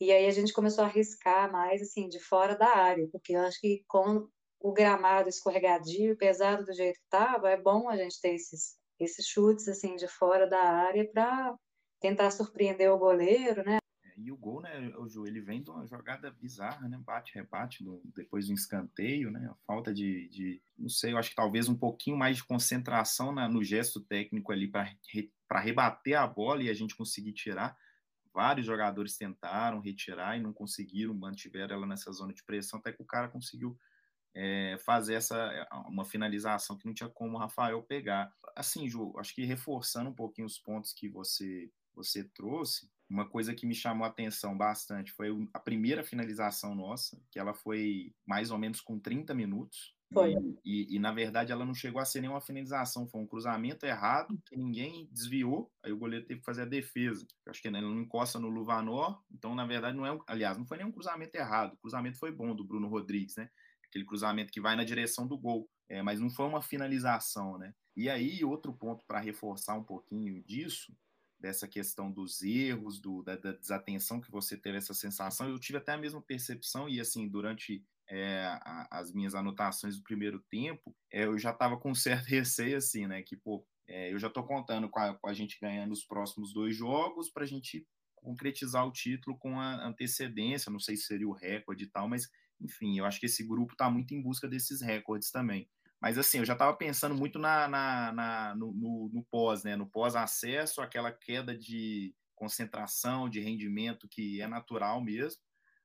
E 0.00 0.10
aí 0.12 0.26
a 0.26 0.30
gente 0.30 0.52
começou 0.52 0.84
a 0.84 0.86
arriscar 0.86 1.50
mais 1.52 1.82
assim 1.82 2.08
de 2.08 2.18
fora 2.20 2.56
da 2.56 2.68
área, 2.68 3.06
porque 3.12 3.34
eu 3.34 3.40
acho 3.40 3.60
que 3.60 3.84
com 3.86 4.28
o 4.60 4.72
gramado 4.72 5.28
escorregadio, 5.28 6.16
pesado 6.16 6.64
do 6.64 6.74
jeito 6.74 6.98
que 6.98 7.04
estava, 7.04 7.50
é 7.50 7.56
bom 7.56 7.88
a 7.88 7.96
gente 7.96 8.20
ter 8.20 8.34
esses, 8.34 8.78
esses 8.98 9.26
chutes 9.26 9.66
assim 9.66 9.96
de 9.96 10.06
fora 10.06 10.46
da 10.46 10.60
área 10.60 11.10
para 11.10 11.56
tentar 11.98 12.30
surpreender 12.30 12.92
o 12.92 12.98
goleiro, 12.98 13.64
né? 13.64 13.78
É, 14.04 14.12
e 14.18 14.30
o 14.30 14.36
gol, 14.36 14.60
né, 14.60 14.92
o 14.98 15.08
Ju, 15.08 15.26
ele 15.26 15.40
vem 15.40 15.62
de 15.62 15.70
uma 15.70 15.86
jogada 15.86 16.30
bizarra, 16.30 16.86
né? 16.88 17.00
Bate, 17.02 17.34
rebate, 17.34 17.82
depois 18.14 18.48
do 18.48 18.52
escanteio, 18.52 19.30
né? 19.30 19.50
Falta 19.66 19.94
de, 19.94 20.28
de, 20.28 20.62
não 20.78 20.90
sei, 20.90 21.12
eu 21.12 21.18
acho 21.18 21.30
que 21.30 21.36
talvez 21.36 21.68
um 21.68 21.76
pouquinho 21.76 22.16
mais 22.16 22.36
de 22.36 22.44
concentração 22.44 23.32
na, 23.32 23.48
no 23.48 23.64
gesto 23.64 23.98
técnico 24.00 24.52
ali 24.52 24.68
para 24.68 24.94
re, 25.08 25.32
rebater 25.50 26.18
a 26.18 26.26
bola 26.26 26.62
e 26.62 26.68
a 26.68 26.74
gente 26.74 26.94
conseguir 26.94 27.32
tirar. 27.32 27.76
Vários 28.32 28.66
jogadores 28.66 29.16
tentaram 29.16 29.80
retirar 29.80 30.36
e 30.38 30.42
não 30.42 30.52
conseguiram, 30.52 31.14
mantiveram 31.14 31.74
ela 31.74 31.86
nessa 31.86 32.12
zona 32.12 32.32
de 32.32 32.44
pressão, 32.44 32.78
até 32.78 32.92
que 32.92 33.02
o 33.02 33.06
cara 33.06 33.28
conseguiu 33.28 33.76
é, 34.34 34.76
fazer 34.78 35.14
essa 35.14 35.36
é, 35.36 35.66
uma 35.88 36.04
finalização 36.04 36.76
que 36.76 36.86
não 36.86 36.94
tinha 36.94 37.08
como 37.08 37.36
o 37.36 37.40
Rafael 37.40 37.82
pegar. 37.82 38.32
Assim, 38.56 38.88
Ju, 38.88 39.12
acho 39.18 39.34
que 39.34 39.44
reforçando 39.44 40.10
um 40.10 40.14
pouquinho 40.14 40.46
os 40.46 40.58
pontos 40.58 40.92
que 40.92 41.08
você 41.08 41.70
você 41.92 42.24
trouxe, 42.24 42.88
uma 43.10 43.28
coisa 43.28 43.52
que 43.52 43.66
me 43.66 43.74
chamou 43.74 44.04
a 44.04 44.08
atenção 44.08 44.56
bastante 44.56 45.10
foi 45.12 45.28
a 45.52 45.58
primeira 45.58 46.04
finalização 46.04 46.74
nossa, 46.74 47.20
que 47.30 47.38
ela 47.38 47.52
foi 47.52 48.14
mais 48.24 48.52
ou 48.52 48.58
menos 48.58 48.80
com 48.80 48.98
30 48.98 49.34
minutos. 49.34 49.94
Foi. 50.12 50.34
E, 50.64 50.96
e, 50.96 50.98
na 50.98 51.12
verdade 51.12 51.52
ela 51.52 51.64
não 51.64 51.74
chegou 51.74 52.00
a 52.00 52.04
ser 52.04 52.20
nenhuma 52.20 52.40
finalização, 52.40 53.06
foi 53.06 53.20
um 53.20 53.26
cruzamento 53.26 53.86
errado 53.86 54.40
que 54.44 54.56
ninguém 54.56 55.08
desviou, 55.12 55.70
aí 55.84 55.92
o 55.92 55.96
goleiro 55.96 56.26
teve 56.26 56.40
que 56.40 56.46
fazer 56.46 56.62
a 56.62 56.66
defesa. 56.66 57.26
Eu 57.46 57.50
acho 57.50 57.62
que 57.62 57.68
ele 57.68 57.80
não 57.80 58.00
encosta 58.00 58.38
no 58.38 58.48
Luvanor, 58.48 59.22
então 59.30 59.54
na 59.54 59.64
verdade 59.64 59.96
não 59.96 60.04
é, 60.04 60.18
aliás, 60.26 60.58
não 60.58 60.66
foi 60.66 60.78
nenhum 60.78 60.90
cruzamento 60.90 61.36
errado, 61.36 61.74
o 61.74 61.76
cruzamento 61.78 62.18
foi 62.18 62.32
bom 62.32 62.56
do 62.56 62.64
Bruno 62.64 62.88
Rodrigues, 62.88 63.36
né? 63.36 63.48
Aquele 63.90 64.04
cruzamento 64.04 64.52
que 64.52 64.60
vai 64.60 64.74
na 64.76 64.84
direção 64.84 65.26
do 65.26 65.36
gol, 65.36 65.68
é, 65.88 66.00
mas 66.02 66.20
não 66.20 66.30
foi 66.30 66.46
uma 66.46 66.62
finalização, 66.62 67.58
né? 67.58 67.74
E 67.96 68.08
aí, 68.08 68.44
outro 68.44 68.72
ponto 68.72 69.04
para 69.04 69.20
reforçar 69.20 69.74
um 69.74 69.84
pouquinho 69.84 70.42
disso, 70.42 70.96
dessa 71.38 71.66
questão 71.66 72.10
dos 72.10 72.42
erros, 72.42 73.00
do, 73.00 73.22
da, 73.22 73.36
da, 73.36 73.52
desatenção 73.52 74.20
que 74.20 74.30
você 74.30 74.56
teve 74.56 74.78
essa 74.78 74.94
sensação, 74.94 75.48
eu 75.48 75.58
tive 75.58 75.78
até 75.78 75.92
a 75.92 75.98
mesma 75.98 76.22
percepção, 76.22 76.88
e 76.88 77.00
assim, 77.00 77.28
durante 77.28 77.84
é, 78.08 78.44
a, 78.46 78.86
as 78.90 79.12
minhas 79.12 79.34
anotações 79.34 79.96
do 79.96 80.02
primeiro 80.02 80.38
tempo, 80.50 80.94
é, 81.10 81.24
eu 81.24 81.38
já 81.38 81.50
estava 81.50 81.76
com 81.76 81.94
certo 81.94 82.26
receio, 82.28 82.76
assim, 82.76 83.06
né? 83.06 83.22
Que, 83.22 83.36
pô, 83.36 83.66
é, 83.88 84.12
eu 84.12 84.18
já 84.18 84.28
estou 84.28 84.44
contando 84.44 84.88
com 84.88 85.00
a, 85.00 85.14
com 85.14 85.28
a, 85.28 85.32
gente 85.32 85.58
ganhando 85.60 85.92
os 85.92 86.04
próximos 86.04 86.52
dois 86.52 86.76
jogos 86.76 87.28
para 87.28 87.42
a 87.42 87.46
gente 87.46 87.84
concretizar 88.14 88.86
o 88.86 88.92
título 88.92 89.36
com 89.36 89.58
a 89.58 89.84
antecedência, 89.84 90.70
não 90.70 90.78
sei 90.78 90.96
se 90.96 91.04
seria 91.04 91.26
o 91.26 91.32
recorde 91.32 91.84
e 91.84 91.86
tal, 91.88 92.08
mas 92.08 92.28
enfim, 92.60 92.98
eu 92.98 93.04
acho 93.04 93.18
que 93.18 93.26
esse 93.26 93.46
grupo 93.46 93.72
está 93.72 93.90
muito 93.90 94.14
em 94.14 94.22
busca 94.22 94.48
desses 94.48 94.80
recordes 94.80 95.30
também. 95.30 95.68
Mas 96.00 96.16
assim, 96.16 96.38
eu 96.38 96.44
já 96.44 96.54
estava 96.54 96.74
pensando 96.76 97.14
muito 97.14 97.38
na, 97.38 97.68
na, 97.68 98.12
na 98.12 98.54
no, 98.54 98.72
no, 98.72 99.10
no, 99.12 99.24
pós, 99.24 99.62
né? 99.62 99.76
No 99.76 99.86
pós-acesso, 99.86 100.80
aquela 100.80 101.12
queda 101.12 101.56
de 101.56 102.14
concentração, 102.34 103.28
de 103.28 103.38
rendimento 103.40 104.08
que 104.08 104.40
é 104.40 104.48
natural 104.48 105.02
mesmo, 105.02 105.42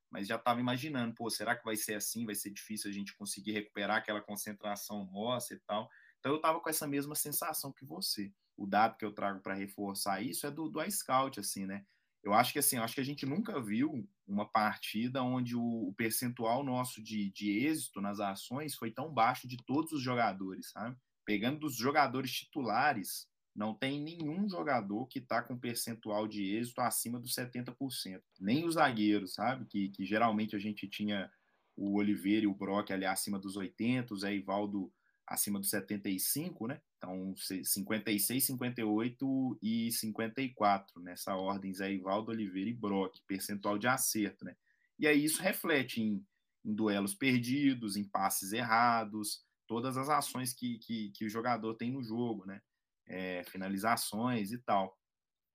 mas 0.10 0.28
já 0.28 0.38
estava 0.38 0.62
imaginando, 0.62 1.14
pô, 1.14 1.30
será 1.30 1.54
que 1.54 1.66
vai 1.66 1.76
ser 1.76 1.96
assim? 1.96 2.26
Vai 2.26 2.36
ser 2.36 2.50
difícil 2.50 2.90
a 2.90 2.94
gente 2.94 3.16
conseguir 3.18 3.52
recuperar 3.52 3.98
aquela 3.98 4.22
concentração 4.22 5.06
nossa 5.12 5.54
e 5.54 5.60
tal. 5.68 5.90
Então 6.20 6.32
eu 6.32 6.38
estava 6.38 6.62
com 6.62 6.70
essa 6.70 6.88
mesma 6.88 7.14
sensação 7.14 7.74
que 7.74 7.86
você. 7.86 8.32
O 8.56 8.66
dado 8.66 8.96
que 8.96 9.04
eu 9.04 9.12
trago 9.12 9.42
para 9.42 9.54
reforçar 9.54 10.22
isso 10.22 10.48
é 10.48 10.52
do, 10.52 10.70
do 10.70 10.82
iScout, 10.82 11.42
assim, 11.42 11.66
né? 11.66 11.86
Eu 12.26 12.34
acho 12.34 12.52
que 12.52 12.58
assim, 12.58 12.78
acho 12.78 12.96
que 12.96 13.02
a 13.02 13.06
gente 13.06 13.24
nunca 13.24 13.62
viu 13.62 14.10
uma 14.28 14.50
partida 14.50 15.22
onde 15.22 15.56
o, 15.56 15.94
percentual 15.96 16.64
nosso 16.64 17.02
de, 17.02 17.32
de 17.32 17.66
êxito 17.68 18.02
nas 18.02 18.20
ações 18.20 18.74
foi 18.74 18.90
tão 18.90 19.14
baixo 19.14 19.48
de 19.48 19.58
todos 19.64 19.92
os 19.92 20.02
jogadores, 20.02 20.72
sabe? 20.72 20.98
Pegando 21.24 21.60
dos 21.60 21.76
jogadores 21.76 22.32
titulares, 22.32 23.28
não 23.56 23.76
tem 23.76 24.02
nenhum 24.02 24.50
jogador 24.50 25.06
que 25.06 25.20
está 25.20 25.44
com 25.44 25.58
percentual 25.58 26.28
de 26.28 26.56
êxito 26.56 26.82
acima 26.82 27.20
dos 27.20 27.36
70%. 27.36 28.22
Nem 28.40 28.66
os 28.66 28.74
zagueiros, 28.74 29.36
sabe? 29.36 29.66
Que, 29.66 29.90
que 29.90 30.04
geralmente 30.04 30.56
a 30.56 30.60
gente 30.60 30.90
tinha 30.90 31.32
o 31.78 31.96
Oliveira 32.00 32.46
e 32.46 32.48
o 32.48 32.56
Brock 32.56 32.90
ali 32.90 33.06
acima 33.06 33.38
dos 33.38 33.56
80, 33.56 34.14
o 34.14 34.18
Zé 34.18 34.34
Ivaldo 34.34 34.92
acima 35.28 35.60
dos 35.60 35.70
75, 35.70 36.68
né? 36.68 36.82
Então, 36.98 37.34
56, 37.36 38.44
58 38.46 39.60
e 39.62 39.92
54, 39.92 41.02
nessa 41.02 41.36
ordem, 41.36 41.74
Zé 41.74 41.92
Ivaldo, 41.92 42.32
Oliveira 42.32 42.70
e 42.70 42.74
Brock, 42.74 43.20
percentual 43.28 43.78
de 43.78 43.88
acerto, 43.88 44.46
né? 44.46 44.56
E 44.98 45.08
aí 45.08 45.24
isso 45.24 45.42
reflete 45.42 46.02
em, 46.02 46.26
em 46.64 46.74
duelos 46.74 47.14
perdidos, 47.14 47.98
em 47.98 48.04
passes 48.04 48.54
errados, 48.54 49.44
todas 49.68 49.98
as 49.98 50.10
ações 50.10 50.54
que, 50.54 50.78
que, 50.80 51.12
que 51.12 51.26
o 51.26 51.30
jogador 51.30 51.76
tem 51.76 51.92
no 51.92 52.04
jogo, 52.04 52.46
né? 52.46 52.62
É, 53.08 53.44
finalizações 53.46 54.52
e 54.52 54.58
tal. 54.60 54.98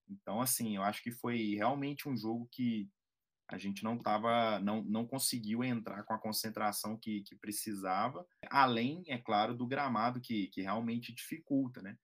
Então, 0.08 0.40
assim, 0.40 0.76
eu 0.76 0.82
acho 0.82 1.02
que 1.02 1.10
foi 1.10 1.54
realmente 1.54 2.08
um 2.08 2.16
jogo 2.16 2.48
que 2.50 2.88
a 3.50 3.58
gente 3.58 3.82
não 3.82 3.98
tava, 3.98 4.60
não, 4.60 4.82
não 4.84 5.04
conseguiu 5.04 5.64
entrar 5.64 6.04
com 6.04 6.14
a 6.14 6.18
concentração 6.18 6.96
que, 6.96 7.22
que 7.22 7.34
precisava, 7.34 8.24
além, 8.48 9.02
é 9.08 9.18
claro, 9.18 9.54
do 9.54 9.66
gramado 9.66 10.20
que, 10.20 10.46
que 10.48 10.62
realmente 10.62 11.12
dificulta, 11.12 11.82
né? 11.82 11.98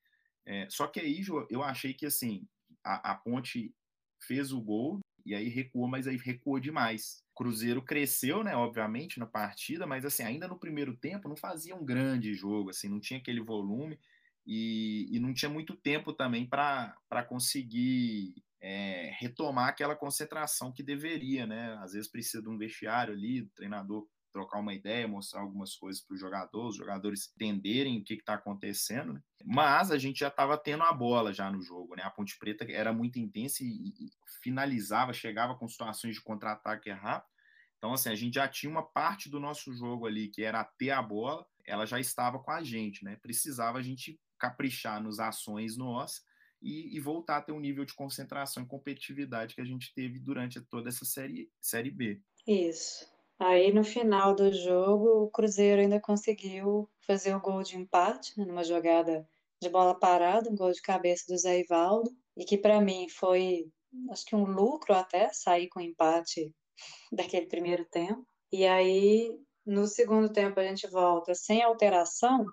É, 0.45 0.67
só 0.69 0.89
que 0.89 0.99
aí, 0.99 1.23
eu 1.49 1.63
achei 1.63 1.95
que, 1.95 2.05
assim, 2.05 2.47
a, 2.85 3.13
a 3.13 3.15
Ponte 3.15 3.73
fez 4.21 4.53
o 4.53 4.61
gol 4.61 4.99
e 5.25 5.35
aí 5.35 5.49
recuou, 5.49 5.87
mas 5.87 6.09
aí 6.09 6.17
recuou 6.17 6.59
demais. 6.59 7.23
Cruzeiro 7.35 7.81
cresceu, 7.83 8.43
né, 8.43 8.57
obviamente, 8.57 9.19
na 9.21 9.27
partida, 9.27 9.87
mas 9.87 10.05
assim, 10.05 10.25
ainda 10.25 10.49
no 10.49 10.59
primeiro 10.59 10.97
tempo 10.97 11.29
não 11.29 11.37
fazia 11.37 11.77
um 11.77 11.85
grande 11.85 12.35
jogo, 12.35 12.71
assim, 12.71 12.89
não 12.89 13.01
tinha 13.01 13.19
aquele 13.21 13.41
volume 13.41 13.99
e, 14.47 15.09
e 15.11 15.21
não 15.21 15.35
tinha 15.35 15.49
muito 15.49 15.77
tempo 15.77 16.13
também 16.13 16.47
para 16.47 16.95
conseguir 17.29 18.35
é, 18.69 19.13
retomar 19.21 19.69
aquela 19.69 19.95
concentração 19.95 20.73
que 20.73 20.83
deveria, 20.83 21.47
né? 21.47 21.79
Às 21.81 21.93
vezes 21.93 22.11
precisa 22.11 22.43
de 22.43 22.49
um 22.49 22.59
vestiário 22.59 23.15
ali, 23.15 23.43
do 23.43 23.51
treinador 23.51 24.09
trocar 24.33 24.59
uma 24.59 24.75
ideia, 24.75 25.07
mostrar 25.07 25.41
algumas 25.41 25.77
coisas 25.77 26.03
para 26.03 26.15
os 26.15 26.21
jogadores, 26.21 26.71
os 26.73 26.77
jogadores 26.77 27.33
entenderem 27.33 28.01
o 28.01 28.05
que 28.05 28.15
está 28.15 28.35
acontecendo. 28.35 29.15
Né? 29.15 29.23
Mas 29.45 29.93
a 29.93 29.97
gente 29.97 30.19
já 30.19 30.29
estava 30.29 30.59
tendo 30.59 30.83
a 30.83 30.93
bola 30.93 31.33
já 31.33 31.49
no 31.49 31.63
jogo, 31.63 31.95
né? 31.95 32.03
A 32.03 32.11
Ponte 32.11 32.37
Preta 32.41 32.67
era 32.69 32.93
muito 32.93 33.21
intensa 33.21 33.63
e, 33.63 33.67
e 33.67 34.11
finalizava, 34.43 35.13
chegava 35.13 35.55
com 35.55 35.69
situações 35.69 36.17
de 36.17 36.21
contra-ataque 36.21 36.91
rápido. 36.91 37.31
Então, 37.79 37.93
assim, 37.93 38.09
a 38.09 38.17
gente 38.17 38.35
já 38.35 38.49
tinha 38.49 38.69
uma 38.69 38.83
parte 38.83 39.31
do 39.31 39.39
nosso 39.39 39.73
jogo 39.75 40.07
ali, 40.07 40.29
que 40.29 40.43
era 40.43 40.65
ter 40.65 40.91
a 40.91 41.01
bola, 41.01 41.47
ela 41.65 41.87
já 41.87 42.01
estava 42.01 42.41
com 42.41 42.51
a 42.51 42.65
gente, 42.65 43.05
né? 43.05 43.17
Precisava 43.23 43.79
a 43.79 43.83
gente 43.83 44.19
caprichar 44.37 45.01
nos 45.01 45.21
ações 45.21 45.77
nossas 45.77 46.25
e, 46.67 46.97
e, 46.97 47.01
voltar 47.01 47.37
a 47.37 47.43
ter 47.43 47.53
um 47.53 47.61
nível 47.61 47.85
de 47.85 47.95
concentração 47.95 48.63
e 48.63 48.67
competitividade 48.67 49.55
que 49.55 49.61
a 49.61 49.65
gente 49.65 49.95
teve 49.95 50.19
durante 50.19 50.61
toda 50.61 50.89
essa 50.89 51.05
série, 51.05 51.49
série 51.61 51.91
B. 51.91 52.21
Isso. 52.47 53.07
Aí 53.39 53.73
no 53.73 53.85
final 53.85 54.35
do 54.35 54.53
jogo, 54.53 55.25
o 55.25 55.31
Cruzeiro 55.31 55.81
ainda 55.81 56.01
conseguiu 56.01 56.91
fazer 57.07 57.35
o 57.35 57.41
gol 57.41 57.63
de 57.63 57.77
empate, 57.77 58.37
né, 58.37 58.45
numa 58.45 58.65
jogada 58.65 59.29
de 59.63 59.69
bola 59.69 59.99
parada, 59.99 60.51
um 60.51 60.57
gol 60.57 60.73
de 60.73 60.83
cabeça 60.83 61.25
do 61.29 61.39
Zé 61.39 61.61
Ivaldo, 61.61 62.11
e 62.37 62.45
que 62.45 62.59
para 62.59 62.81
mim 62.81 63.09
foi, 63.09 63.71
acho 64.11 64.25
que 64.25 64.35
um 64.35 64.45
lucro 64.45 64.95
até 64.95 65.31
sair 65.33 65.69
com 65.69 65.81
empate 65.81 66.53
daquele 67.13 67.47
primeiro 67.47 67.85
tempo. 67.85 68.27
E 68.53 68.67
aí 68.67 69.39
no 69.65 69.87
segundo 69.87 70.33
tempo 70.33 70.61
a 70.61 70.65
gente 70.65 70.87
volta 70.87 71.35
sem 71.35 71.63
alteração, 71.63 72.47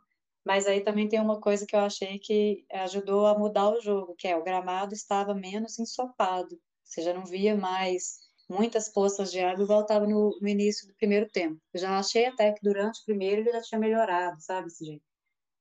mas 0.45 0.67
aí 0.67 0.81
também 0.81 1.07
tem 1.07 1.19
uma 1.19 1.39
coisa 1.39 1.65
que 1.65 1.75
eu 1.75 1.79
achei 1.79 2.19
que 2.19 2.65
ajudou 2.71 3.25
a 3.27 3.37
mudar 3.37 3.69
o 3.69 3.81
jogo, 3.81 4.15
que 4.15 4.27
é 4.27 4.35
o 4.35 4.43
gramado 4.43 4.93
estava 4.93 5.33
menos 5.33 5.79
ensopado. 5.79 6.59
Você 6.83 7.01
já 7.01 7.13
não 7.13 7.25
via 7.25 7.55
mais 7.55 8.19
muitas 8.49 8.89
poças 8.89 9.31
de 9.31 9.39
água 9.39 9.63
igual 9.63 9.81
estava 9.81 10.05
no, 10.05 10.37
no, 10.39 10.47
início 10.47 10.87
do 10.87 10.93
primeiro 10.95 11.29
tempo. 11.29 11.59
Eu 11.73 11.79
já 11.79 11.97
achei 11.97 12.25
até 12.25 12.51
que 12.51 12.61
durante 12.61 13.01
o 13.01 13.05
primeiro 13.05 13.41
ele 13.41 13.51
já 13.51 13.61
tinha 13.61 13.79
melhorado, 13.79 14.39
sabe, 14.41 14.67
jeito. 14.69 15.03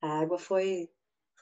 A 0.01 0.21
água 0.21 0.39
foi 0.39 0.89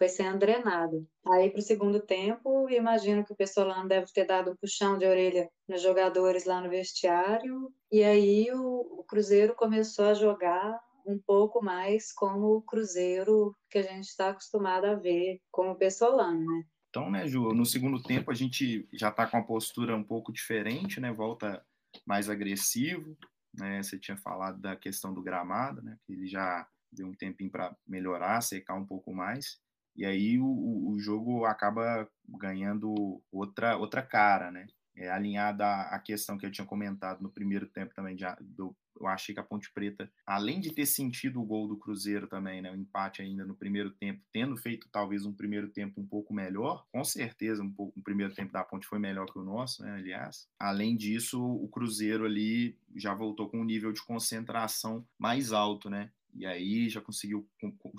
foi 0.01 0.09
sendo 0.09 0.39
drenada. 0.39 1.05
Aí 1.27 1.51
para 1.51 1.59
o 1.59 1.63
segundo 1.63 2.01
tempo, 2.01 2.71
imagino 2.71 3.23
que 3.23 3.35
o 3.35 3.37
Pessolano 3.37 3.87
deve 3.87 4.07
ter 4.11 4.25
dado 4.25 4.51
um 4.51 4.57
puxão 4.57 4.97
de 4.97 5.05
orelha 5.05 5.51
nos 5.69 5.83
jogadores 5.83 6.47
lá 6.47 6.59
no 6.59 6.71
vestiário, 6.71 7.71
e 7.93 8.03
aí 8.03 8.51
o, 8.51 9.01
o 9.01 9.05
Cruzeiro 9.05 9.55
começou 9.55 10.07
a 10.07 10.15
jogar 10.15 10.81
um 11.07 11.19
pouco 11.19 11.63
mais 11.63 12.13
como 12.13 12.57
o 12.57 12.63
Cruzeiro 12.63 13.55
que 13.71 13.79
a 13.79 13.83
gente 13.83 14.07
está 14.07 14.31
acostumado 14.31 14.87
a 14.87 14.95
ver 14.95 15.41
como 15.51 15.77
Pessolano, 15.77 16.45
né? 16.45 16.65
Então, 16.91 17.09
né, 17.09 17.27
Ju, 17.29 17.53
no 17.55 17.65
segundo 17.65 18.03
tempo 18.03 18.31
a 18.31 18.35
gente 18.35 18.89
já 18.93 19.11
está 19.11 19.27
com 19.27 19.37
uma 19.37 19.47
postura 19.47 19.97
um 19.97 20.03
pouco 20.03 20.33
diferente, 20.33 21.01
né? 21.01 21.13
Volta 21.13 21.65
mais 22.05 22.29
agressivo, 22.29 23.17
né? 23.55 23.83
Você 23.83 23.99
tinha 23.99 24.17
falado 24.17 24.61
da 24.61 24.75
questão 24.75 25.15
do 25.15 25.23
gramado, 25.23 25.83
né? 25.83 25.97
Que 26.05 26.13
ele 26.13 26.27
já 26.27 26.67
deu 26.93 27.07
um 27.07 27.15
tempinho 27.15 27.51
para 27.51 27.77
melhorar, 27.87 28.41
secar 28.41 28.75
um 28.75 28.85
pouco 28.85 29.15
mais. 29.15 29.61
E 29.97 30.05
aí 30.05 30.39
o, 30.39 30.89
o 30.89 30.99
jogo 30.99 31.45
acaba 31.45 32.09
ganhando 32.29 33.23
outra 33.31 33.77
outra 33.77 34.03
cara, 34.03 34.51
né? 34.51 34.67
É, 34.97 35.09
alinhada 35.09 35.65
à 35.65 35.99
questão 36.01 36.37
que 36.37 36.45
eu 36.45 36.51
tinha 36.51 36.67
comentado 36.67 37.23
no 37.23 37.31
primeiro 37.31 37.67
tempo 37.69 37.95
também, 37.95 38.17
de, 38.17 38.25
do, 38.41 38.77
eu 39.01 39.09
achei 39.09 39.35
que 39.35 39.41
a 39.41 39.45
Ponte 39.45 39.73
Preta, 39.73 40.11
além 40.27 40.61
de 40.61 40.73
ter 40.73 40.87
sentido 40.87 41.41
o 41.41 41.45
gol 41.45 41.67
do 41.67 41.77
Cruzeiro 41.77 42.27
também, 42.27 42.63
né, 42.63 42.71
o 42.71 42.77
empate 42.77 43.23
ainda 43.23 43.45
no 43.45 43.55
primeiro 43.55 43.91
tempo, 43.91 44.23
tendo 44.33 44.57
feito 44.57 44.89
talvez 44.91 45.25
um 45.25 45.33
primeiro 45.33 45.69
tempo 45.69 46.01
um 46.01 46.07
pouco 46.07 46.33
melhor, 46.33 46.87
com 46.93 47.05
certeza 47.05 47.63
um 47.63 47.73
pouco 47.73 47.99
o 47.99 48.03
primeiro 48.03 48.35
tempo 48.35 48.53
da 48.53 48.65
Ponte 48.65 48.87
foi 48.87 48.99
melhor 48.99 49.27
que 49.27 49.39
o 49.39 49.45
nosso, 49.45 49.83
né, 49.83 49.93
aliás. 49.93 50.49
Além 50.59 50.97
disso, 50.97 51.43
o 51.43 51.69
Cruzeiro 51.69 52.25
ali 52.25 52.77
já 52.95 53.15
voltou 53.15 53.49
com 53.49 53.61
um 53.61 53.65
nível 53.65 53.93
de 53.93 54.03
concentração 54.03 55.07
mais 55.19 55.53
alto, 55.53 55.89
né? 55.89 56.11
E 56.35 56.47
aí 56.47 56.89
já 56.89 57.01
conseguiu, 57.01 57.49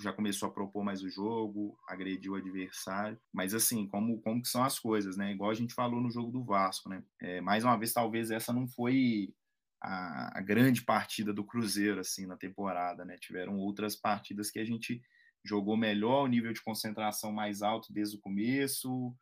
já 0.00 0.12
começou 0.12 0.48
a 0.48 0.52
propor 0.52 0.82
mais 0.84 1.02
o 1.02 1.08
jogo, 1.08 1.78
agrediu 1.86 2.32
o 2.32 2.36
adversário. 2.36 3.18
Mas 3.32 3.54
assim, 3.54 3.86
como, 3.86 4.20
como 4.20 4.42
que 4.42 4.48
são 4.48 4.64
as 4.64 4.78
coisas, 4.78 5.16
né? 5.16 5.32
Igual 5.32 5.50
a 5.50 5.54
gente 5.54 5.74
falou 5.74 6.00
no 6.00 6.10
jogo 6.10 6.30
do 6.30 6.42
Vasco, 6.42 6.88
né? 6.88 7.02
É, 7.20 7.40
mais 7.40 7.64
uma 7.64 7.76
vez, 7.76 7.92
talvez 7.92 8.30
essa 8.30 8.52
não 8.52 8.66
foi 8.66 9.34
a, 9.82 10.38
a, 10.38 10.40
grande 10.40 10.82
partida 10.82 11.32
do 11.32 11.44
Cruzeiro, 11.44 12.00
assim, 12.00 12.24
na 12.24 12.36
temporada, 12.36 13.04
né? 13.04 13.16
Tiveram 13.18 13.58
outras 13.58 13.96
partidas 13.96 14.50
que 14.50 14.60
a 14.60 14.64
gente 14.64 15.02
jogou 15.44 15.76
melhor, 15.76 16.22
o 16.22 16.28
nível 16.28 16.52
de 16.52 16.62
concentração 16.62 17.32
mais 17.32 17.62
alto 17.62 17.92
desde 17.92 18.16
o 18.16 18.20
começo, 18.20 19.12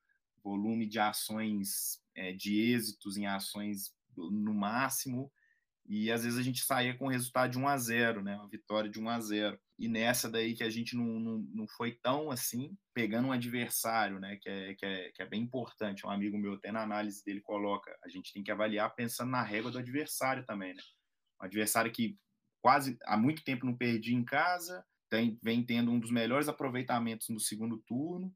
volume 0.44 0.86
de 0.86 0.98
ações, 0.98 2.02
é, 2.14 2.32
de 2.32 2.60
êxitos 2.72 3.16
em 3.16 3.26
ações 3.26 3.94
no 4.14 4.52
máximo, 4.52 5.32
e 5.86 6.12
às 6.12 6.24
vezes 6.24 6.38
a 6.38 6.42
gente 6.42 6.62
saía 6.62 6.94
com 6.94 7.06
o 7.06 7.10
resultado 7.10 7.52
de 7.52 7.58
1 7.58 7.66
a 7.66 7.78
0 7.78 8.22
né? 8.22 8.36
Uma 8.36 8.48
vitória 8.48 8.90
de 8.90 9.00
1 9.00 9.08
a 9.08 9.20
0 9.20 9.60
E 9.80 9.88
nessa 9.88 10.30
daí 10.30 10.54
que 10.54 10.62
a 10.62 10.68
gente 10.68 10.94
não, 10.94 11.18
não, 11.18 11.38
não 11.54 11.66
foi 11.66 11.92
tão 12.02 12.30
assim, 12.30 12.76
pegando 12.92 13.28
um 13.28 13.32
adversário, 13.32 14.20
né? 14.20 14.36
Que 14.36 14.50
é, 14.50 14.74
que, 14.74 14.84
é, 14.84 15.10
que 15.10 15.22
é 15.22 15.26
bem 15.26 15.40
importante. 15.40 16.06
Um 16.06 16.10
amigo 16.10 16.36
meu, 16.36 16.52
até 16.52 16.70
na 16.70 16.82
análise 16.82 17.24
dele, 17.24 17.40
coloca: 17.40 17.90
a 18.04 18.08
gente 18.10 18.30
tem 18.30 18.42
que 18.42 18.50
avaliar 18.50 18.94
pensando 18.94 19.30
na 19.30 19.42
régua 19.42 19.70
do 19.70 19.78
adversário 19.78 20.44
também, 20.44 20.74
né? 20.74 20.82
Um 21.40 21.46
adversário 21.46 21.90
que 21.90 22.18
quase 22.60 22.98
há 23.06 23.16
muito 23.16 23.42
tempo 23.42 23.64
não 23.64 23.74
perdia 23.74 24.14
em 24.14 24.22
casa, 24.22 24.84
tem, 25.08 25.38
vem 25.42 25.64
tendo 25.64 25.90
um 25.90 25.98
dos 25.98 26.10
melhores 26.10 26.46
aproveitamentos 26.46 27.30
no 27.30 27.40
segundo 27.40 27.78
turno. 27.78 28.30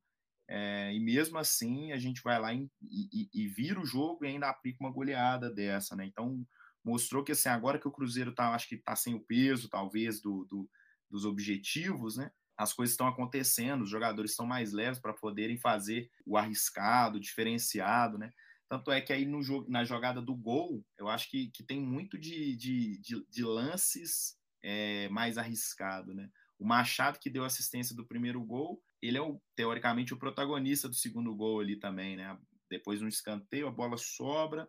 É, 0.48 0.94
e 0.94 1.00
mesmo 1.00 1.37
assim 1.37 1.92
a 1.92 1.98
gente 1.98 2.22
vai 2.22 2.40
lá 2.40 2.54
e, 2.54 2.70
e, 2.83 3.28
e, 3.35 3.48
vira 3.48 3.80
o 3.80 3.87
jogo 3.87 4.24
e 4.24 4.28
ainda 4.28 4.48
aplica 4.48 4.78
uma 4.80 4.92
goleada 4.92 5.50
dessa, 5.50 5.94
né? 5.94 6.07
Então 6.07 6.42
mostrou 6.83 7.22
que 7.22 7.33
assim, 7.33 7.50
agora 7.50 7.78
que 7.78 7.88
o 7.88 7.92
Cruzeiro 7.92 8.35
tá, 8.35 8.54
acho 8.54 8.66
que 8.66 8.76
está 8.76 8.96
sem 8.96 9.14
o 9.14 9.20
peso, 9.20 9.68
talvez, 9.68 10.22
do, 10.22 10.46
do, 10.46 10.70
dos 11.10 11.24
objetivos, 11.24 12.16
né? 12.16 12.30
As 12.56 12.72
coisas 12.72 12.92
estão 12.92 13.08
acontecendo, 13.08 13.82
os 13.82 13.90
jogadores 13.90 14.30
estão 14.30 14.46
mais 14.46 14.72
leves 14.72 15.00
para 15.00 15.12
poderem 15.12 15.58
fazer 15.58 16.08
o 16.24 16.36
arriscado, 16.36 17.16
o 17.16 17.20
diferenciado, 17.20 18.16
né? 18.16 18.32
Tanto 18.68 18.90
é 18.90 19.00
que 19.00 19.12
aí 19.12 19.26
no 19.26 19.40
na 19.68 19.84
jogada 19.84 20.22
do 20.22 20.34
gol, 20.34 20.84
eu 20.98 21.08
acho 21.08 21.30
que, 21.30 21.48
que 21.50 21.62
tem 21.62 21.80
muito 21.80 22.16
de, 22.18 22.56
de, 22.56 22.98
de, 22.98 23.26
de 23.28 23.44
lances 23.44 24.36
é, 24.62 25.08
mais 25.10 25.36
arriscado, 25.36 26.14
né? 26.14 26.30
O 26.58 26.64
Machado, 26.64 27.18
que 27.18 27.28
deu 27.28 27.44
assistência 27.44 27.94
do 27.94 28.06
primeiro 28.06 28.42
gol, 28.42 28.80
ele 29.02 29.18
é, 29.18 29.20
o, 29.20 29.40
teoricamente, 29.54 30.14
o 30.14 30.18
protagonista 30.18 30.88
do 30.88 30.94
segundo 30.94 31.34
gol 31.34 31.60
ali 31.60 31.76
também, 31.76 32.16
né? 32.16 32.38
Depois 32.70 33.02
um 33.02 33.08
escanteio, 33.08 33.68
a 33.68 33.70
bola 33.70 33.96
sobra, 33.96 34.68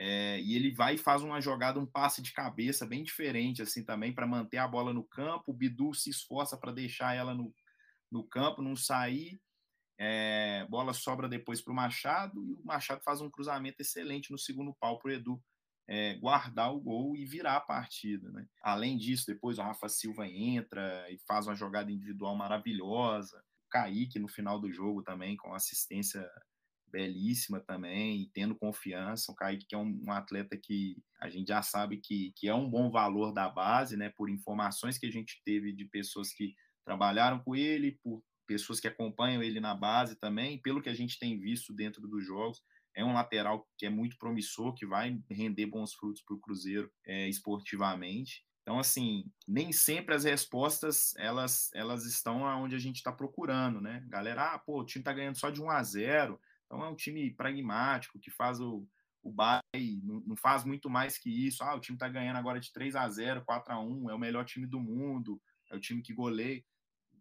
é, 0.00 0.40
e 0.40 0.54
ele 0.54 0.70
vai 0.70 0.94
e 0.94 0.98
faz 0.98 1.24
uma 1.24 1.40
jogada, 1.40 1.80
um 1.80 1.86
passe 1.86 2.22
de 2.22 2.32
cabeça 2.32 2.86
bem 2.86 3.02
diferente, 3.02 3.62
assim, 3.62 3.84
também, 3.84 4.14
para 4.14 4.28
manter 4.28 4.58
a 4.58 4.68
bola 4.68 4.92
no 4.92 5.02
campo. 5.02 5.50
O 5.50 5.52
Bidu 5.52 5.92
se 5.92 6.08
esforça 6.08 6.56
para 6.56 6.70
deixar 6.70 7.16
ela 7.16 7.34
no, 7.34 7.52
no 8.08 8.22
campo, 8.22 8.62
não 8.62 8.76
sair. 8.76 9.40
É, 9.98 10.64
bola 10.70 10.94
sobra 10.94 11.28
depois 11.28 11.60
para 11.60 11.72
o 11.72 11.74
Machado, 11.74 12.46
e 12.46 12.52
o 12.52 12.64
Machado 12.64 13.02
faz 13.02 13.20
um 13.20 13.28
cruzamento 13.28 13.82
excelente 13.82 14.30
no 14.30 14.38
segundo 14.38 14.72
pau 14.78 15.00
para 15.00 15.08
o 15.08 15.12
Edu 15.12 15.42
é, 15.88 16.14
guardar 16.14 16.72
o 16.72 16.78
gol 16.78 17.16
e 17.16 17.24
virar 17.24 17.56
a 17.56 17.60
partida. 17.60 18.30
Né? 18.30 18.46
Além 18.62 18.96
disso, 18.96 19.26
depois 19.26 19.58
o 19.58 19.62
Rafa 19.62 19.88
Silva 19.88 20.28
entra 20.28 21.10
e 21.10 21.18
faz 21.26 21.48
uma 21.48 21.56
jogada 21.56 21.90
individual 21.90 22.36
maravilhosa. 22.36 23.36
O 23.66 23.68
Kaique 23.68 24.20
no 24.20 24.28
final 24.28 24.60
do 24.60 24.70
jogo 24.70 25.02
também, 25.02 25.36
com 25.36 25.52
assistência 25.52 26.24
belíssima 26.90 27.60
também, 27.60 28.30
tendo 28.34 28.54
confiança. 28.54 29.32
O 29.32 29.34
Kaique 29.34 29.66
que 29.66 29.74
é 29.74 29.78
um, 29.78 30.00
um, 30.06 30.12
atleta 30.12 30.56
que 30.56 30.96
a 31.20 31.28
gente 31.28 31.48
já 31.48 31.62
sabe 31.62 31.98
que, 31.98 32.32
que 32.36 32.48
é 32.48 32.54
um 32.54 32.68
bom 32.68 32.90
valor 32.90 33.32
da 33.32 33.48
base, 33.48 33.96
né? 33.96 34.10
Por 34.10 34.30
informações 34.30 34.98
que 34.98 35.06
a 35.06 35.10
gente 35.10 35.40
teve 35.44 35.72
de 35.72 35.84
pessoas 35.84 36.32
que 36.32 36.54
trabalharam 36.84 37.38
com 37.40 37.54
ele, 37.54 37.98
por 38.02 38.22
pessoas 38.46 38.80
que 38.80 38.88
acompanham 38.88 39.42
ele 39.42 39.60
na 39.60 39.74
base 39.74 40.16
também, 40.16 40.60
pelo 40.60 40.80
que 40.80 40.88
a 40.88 40.94
gente 40.94 41.18
tem 41.18 41.38
visto 41.38 41.72
dentro 41.72 42.08
dos 42.08 42.26
jogos. 42.26 42.62
É 42.96 43.04
um 43.04 43.12
lateral 43.12 43.68
que 43.76 43.86
é 43.86 43.90
muito 43.90 44.16
promissor, 44.18 44.74
que 44.74 44.86
vai 44.86 45.20
render 45.30 45.66
bons 45.66 45.94
frutos 45.94 46.22
para 46.22 46.34
o 46.34 46.40
Cruzeiro 46.40 46.90
é, 47.06 47.28
esportivamente. 47.28 48.42
Então, 48.68 48.78
assim, 48.78 49.24
nem 49.46 49.72
sempre 49.72 50.14
as 50.14 50.24
respostas 50.24 51.14
elas, 51.16 51.70
elas 51.72 52.04
estão 52.04 52.42
onde 52.42 52.74
a 52.76 52.78
gente 52.78 52.96
está 52.96 53.10
procurando, 53.10 53.80
né? 53.80 54.04
Galera, 54.08 54.52
ah, 54.52 54.58
pô, 54.58 54.80
o 54.80 54.84
time 54.84 55.00
está 55.00 55.10
ganhando 55.10 55.38
só 55.38 55.48
de 55.48 55.62
1 55.62 55.70
a 55.70 55.82
0 55.82 56.40
então 56.68 56.84
é 56.84 56.88
um 56.88 56.94
time 56.94 57.30
pragmático, 57.32 58.18
que 58.20 58.30
faz 58.30 58.60
o, 58.60 58.86
o 59.22 59.32
bye, 59.32 59.62
não, 60.04 60.20
não 60.20 60.36
faz 60.36 60.64
muito 60.64 60.90
mais 60.90 61.16
que 61.16 61.30
isso. 61.30 61.64
Ah, 61.64 61.74
o 61.74 61.80
time 61.80 61.96
está 61.96 62.08
ganhando 62.08 62.36
agora 62.36 62.60
de 62.60 62.70
3 62.70 62.94
a 62.94 63.08
0 63.08 63.44
4 63.44 63.72
a 63.72 63.80
1 63.80 64.10
é 64.10 64.14
o 64.14 64.18
melhor 64.18 64.44
time 64.44 64.66
do 64.66 64.78
mundo, 64.78 65.40
é 65.70 65.76
o 65.76 65.80
time 65.80 66.02
que 66.02 66.12
goleia. 66.12 66.62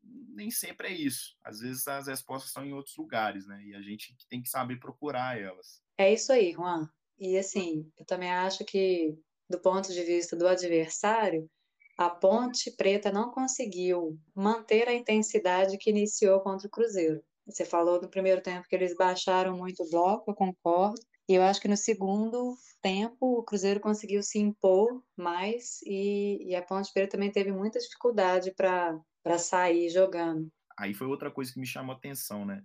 Nem 0.04 0.52
sempre 0.52 0.90
é 0.90 0.94
isso. 0.94 1.38
Às 1.44 1.62
vezes 1.62 1.88
as 1.88 2.08
respostas 2.08 2.50
estão 2.50 2.66
em 2.66 2.74
outros 2.74 2.96
lugares, 2.98 3.48
né? 3.48 3.62
E 3.66 3.74
a 3.74 3.82
gente 3.82 4.16
tem 4.30 4.42
que 4.42 4.50
saber 4.50 4.80
procurar 4.80 5.40
elas. 5.40 5.82
É 5.98 6.14
isso 6.14 6.32
aí, 6.32 6.52
Juan. 6.52 6.90
E 7.18 7.38
assim, 7.38 7.90
eu 7.98 8.06
também 8.06 8.32
acho 8.32 8.64
que, 8.66 9.18
do 9.50 9.60
ponto 9.60 9.92
de 9.92 10.04
vista 10.04 10.36
do 10.36 10.48
adversário, 10.48 11.50
a 11.98 12.10
Ponte 12.10 12.70
Preta 12.72 13.12
não 13.12 13.32
conseguiu 13.32 14.20
manter 14.36 14.88
a 14.88 14.94
intensidade 14.94 15.78
que 15.78 15.90
iniciou 15.90 16.42
contra 16.42 16.68
o 16.68 16.72
Cruzeiro. 16.72 17.24
Você 17.48 17.66
falou 17.66 18.02
no 18.02 18.10
primeiro 18.10 18.42
tempo 18.42 18.68
que 18.68 18.76
eles 18.76 18.96
baixaram 18.96 19.58
muito 19.58 19.84
o 19.84 19.90
bloco, 19.90 20.32
eu 20.32 20.36
concordo. 20.36 21.02
E 21.30 21.34
eu 21.34 21.42
acho 21.42 21.60
que 21.60 21.68
no 21.68 21.76
segundo 21.76 22.56
tempo 22.82 23.40
o 23.40 23.44
Cruzeiro 23.44 23.80
conseguiu 23.80 24.24
se 24.24 24.40
impor 24.40 25.04
mais 25.16 25.82
e, 25.86 26.50
e 26.50 26.56
a 26.56 26.62
Ponte 26.62 26.92
Preta 26.94 27.12
também 27.12 27.32
teve 27.32 27.52
muita 27.52 27.80
dificuldade 27.80 28.54
para 28.56 29.38
sair 29.38 29.90
jogando. 29.90 30.50
Aí 30.78 30.94
foi 30.94 31.08
outra 31.08 31.32
coisa 31.32 31.52
que 31.52 31.60
me 31.60 31.66
chamou 31.66 31.94
a 31.94 31.98
atenção, 31.98 32.46
né? 32.46 32.64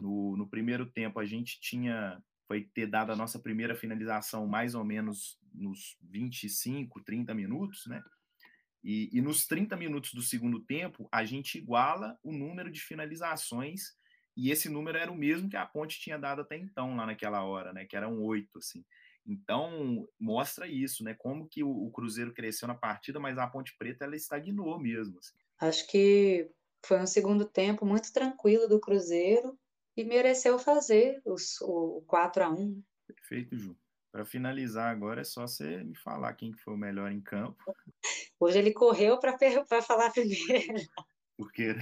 No, 0.00 0.36
no 0.36 0.48
primeiro 0.48 0.90
tempo 0.90 1.20
a 1.20 1.24
gente 1.24 1.60
tinha 1.60 2.22
foi 2.46 2.68
ter 2.74 2.86
dado 2.86 3.12
a 3.12 3.16
nossa 3.16 3.38
primeira 3.38 3.74
finalização 3.74 4.46
mais 4.46 4.74
ou 4.74 4.84
menos 4.84 5.38
nos 5.54 5.96
25, 6.02 7.02
30 7.02 7.32
minutos, 7.34 7.86
né? 7.86 8.02
E, 8.84 9.08
e, 9.16 9.22
nos 9.22 9.46
30 9.46 9.76
minutos 9.76 10.12
do 10.12 10.20
segundo 10.20 10.60
tempo, 10.60 11.08
a 11.12 11.24
gente 11.24 11.56
iguala 11.56 12.18
o 12.22 12.32
número 12.32 12.70
de 12.70 12.80
finalizações, 12.80 13.94
e 14.36 14.50
esse 14.50 14.68
número 14.68 14.98
era 14.98 15.10
o 15.10 15.16
mesmo 15.16 15.48
que 15.48 15.56
a 15.56 15.66
Ponte 15.66 16.00
tinha 16.00 16.18
dado 16.18 16.42
até 16.42 16.56
então, 16.56 16.96
lá 16.96 17.06
naquela 17.06 17.44
hora, 17.44 17.72
né? 17.72 17.84
Que 17.84 17.96
eram 17.96 18.20
oito, 18.22 18.58
assim. 18.58 18.84
Então, 19.26 20.08
mostra 20.18 20.66
isso, 20.66 21.04
né? 21.04 21.14
Como 21.14 21.46
que 21.48 21.62
o, 21.62 21.70
o, 21.70 21.90
Cruzeiro 21.90 22.32
cresceu 22.32 22.66
na 22.66 22.74
partida, 22.74 23.20
mas 23.20 23.38
a 23.38 23.46
Ponte 23.46 23.76
Preta, 23.78 24.04
ela 24.04 24.16
estagnou 24.16 24.78
mesmo. 24.80 25.18
Assim. 25.18 25.34
Acho 25.60 25.86
que 25.86 26.50
foi 26.84 27.00
um 27.00 27.06
segundo 27.06 27.44
tempo 27.44 27.86
muito 27.86 28.12
tranquilo 28.12 28.66
do 28.66 28.80
Cruzeiro 28.80 29.56
e 29.96 30.02
mereceu 30.02 30.58
fazer 30.58 31.20
os, 31.24 31.60
o 31.60 32.02
4 32.06 32.44
a 32.44 32.50
1 32.50 32.82
Perfeito, 33.06 33.56
Ju. 33.56 33.76
Para 34.10 34.24
finalizar 34.24 34.90
agora, 34.90 35.22
é 35.22 35.24
só 35.24 35.46
você 35.46 35.82
me 35.84 35.94
falar 35.96 36.34
quem 36.34 36.52
foi 36.52 36.74
o 36.74 36.78
melhor 36.78 37.10
em 37.10 37.20
campo. 37.20 37.62
Hoje 38.38 38.58
ele 38.58 38.72
correu 38.72 39.18
para 39.18 39.82
falar 39.82 40.10
primeiro. 40.10 40.80
Porque 41.36 41.74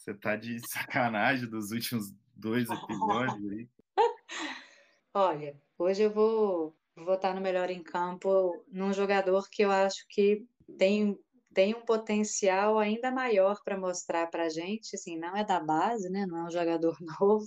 você 0.00 0.14
tá 0.14 0.34
de 0.34 0.58
sacanagem 0.66 1.48
dos 1.48 1.70
últimos 1.72 2.10
dois 2.34 2.68
episódios 2.70 3.50
aí. 3.50 3.68
Olha, 5.12 5.60
hoje 5.78 6.02
eu 6.02 6.10
vou 6.10 6.74
votar 6.96 7.34
no 7.34 7.40
melhor 7.40 7.70
em 7.70 7.82
campo 7.82 8.64
num 8.72 8.94
jogador 8.94 9.46
que 9.50 9.62
eu 9.62 9.70
acho 9.70 10.06
que 10.08 10.46
tem, 10.78 11.18
tem 11.52 11.74
um 11.74 11.84
potencial 11.84 12.78
ainda 12.78 13.10
maior 13.10 13.60
para 13.62 13.78
mostrar 13.78 14.26
para 14.28 14.44
a 14.44 14.48
gente. 14.48 14.96
Assim, 14.96 15.18
não 15.18 15.36
é 15.36 15.44
da 15.44 15.60
base, 15.60 16.08
né? 16.08 16.24
Não 16.26 16.38
é 16.38 16.44
um 16.44 16.50
jogador 16.50 16.96
novo, 17.20 17.44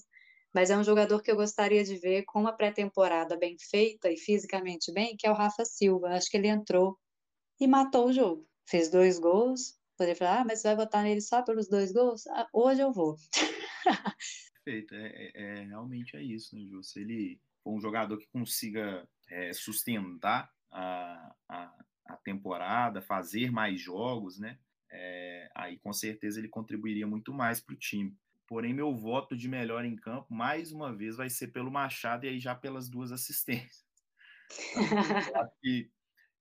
mas 0.53 0.69
é 0.69 0.77
um 0.77 0.83
jogador 0.83 1.23
que 1.23 1.31
eu 1.31 1.35
gostaria 1.35 1.83
de 1.83 1.97
ver 1.97 2.23
com 2.25 2.39
uma 2.39 2.53
pré-temporada 2.53 3.35
bem 3.35 3.55
feita 3.59 4.11
e 4.11 4.17
fisicamente 4.17 4.93
bem, 4.93 5.15
que 5.17 5.25
é 5.25 5.31
o 5.31 5.35
Rafa 5.35 5.65
Silva. 5.65 6.09
Acho 6.09 6.29
que 6.29 6.37
ele 6.37 6.49
entrou 6.49 6.99
e 7.59 7.65
matou 7.65 8.09
o 8.09 8.13
jogo. 8.13 8.45
Fez 8.69 8.91
dois 8.91 9.17
gols. 9.17 9.81
Poderia 10.03 10.17
falar, 10.17 10.41
ah, 10.41 10.43
mas 10.43 10.59
você 10.59 10.67
vai 10.67 10.75
votar 10.75 11.01
nele 11.01 11.21
só 11.21 11.41
pelos 11.41 11.69
dois 11.69 11.93
gols? 11.93 12.27
Ah, 12.27 12.45
hoje 12.51 12.81
eu 12.81 12.91
vou. 12.91 13.15
Perfeito, 14.65 14.93
é, 14.95 15.07
é, 15.07 15.31
é, 15.33 15.63
realmente 15.63 16.17
é 16.17 16.21
isso, 16.21 16.53
né, 16.53 16.65
Ju? 16.65 16.83
Se 16.83 16.99
ele 16.99 17.39
for 17.63 17.73
um 17.73 17.79
jogador 17.79 18.17
que 18.17 18.27
consiga 18.27 19.07
é, 19.29 19.53
sustentar 19.53 20.51
a, 20.69 21.33
a, 21.47 21.73
a, 22.05 22.17
temporada, 22.17 23.01
fazer 23.01 23.49
mais 23.49 23.79
jogos, 23.79 24.37
né? 24.37 24.59
É, 24.91 25.49
aí 25.55 25.79
com 25.79 25.93
certeza 25.93 26.37
ele 26.37 26.49
contribuiria 26.49 27.07
muito 27.07 27.33
mais 27.33 27.61
para 27.61 27.73
o 27.73 27.79
time. 27.79 28.13
Porém, 28.45 28.73
meu 28.73 28.93
voto 28.93 29.37
de 29.37 29.47
melhor 29.47 29.85
em 29.85 29.95
campo, 29.95 30.33
mais 30.33 30.73
uma 30.73 30.93
vez, 30.93 31.15
vai 31.15 31.29
ser 31.29 31.47
pelo 31.47 31.71
Machado 31.71 32.25
e 32.25 32.29
aí 32.29 32.39
já 32.41 32.53
pelas 32.53 32.89
duas 32.89 33.13
assistências. 33.13 33.85
Eu 34.75 35.39
acho 35.39 35.51
que 35.61 35.89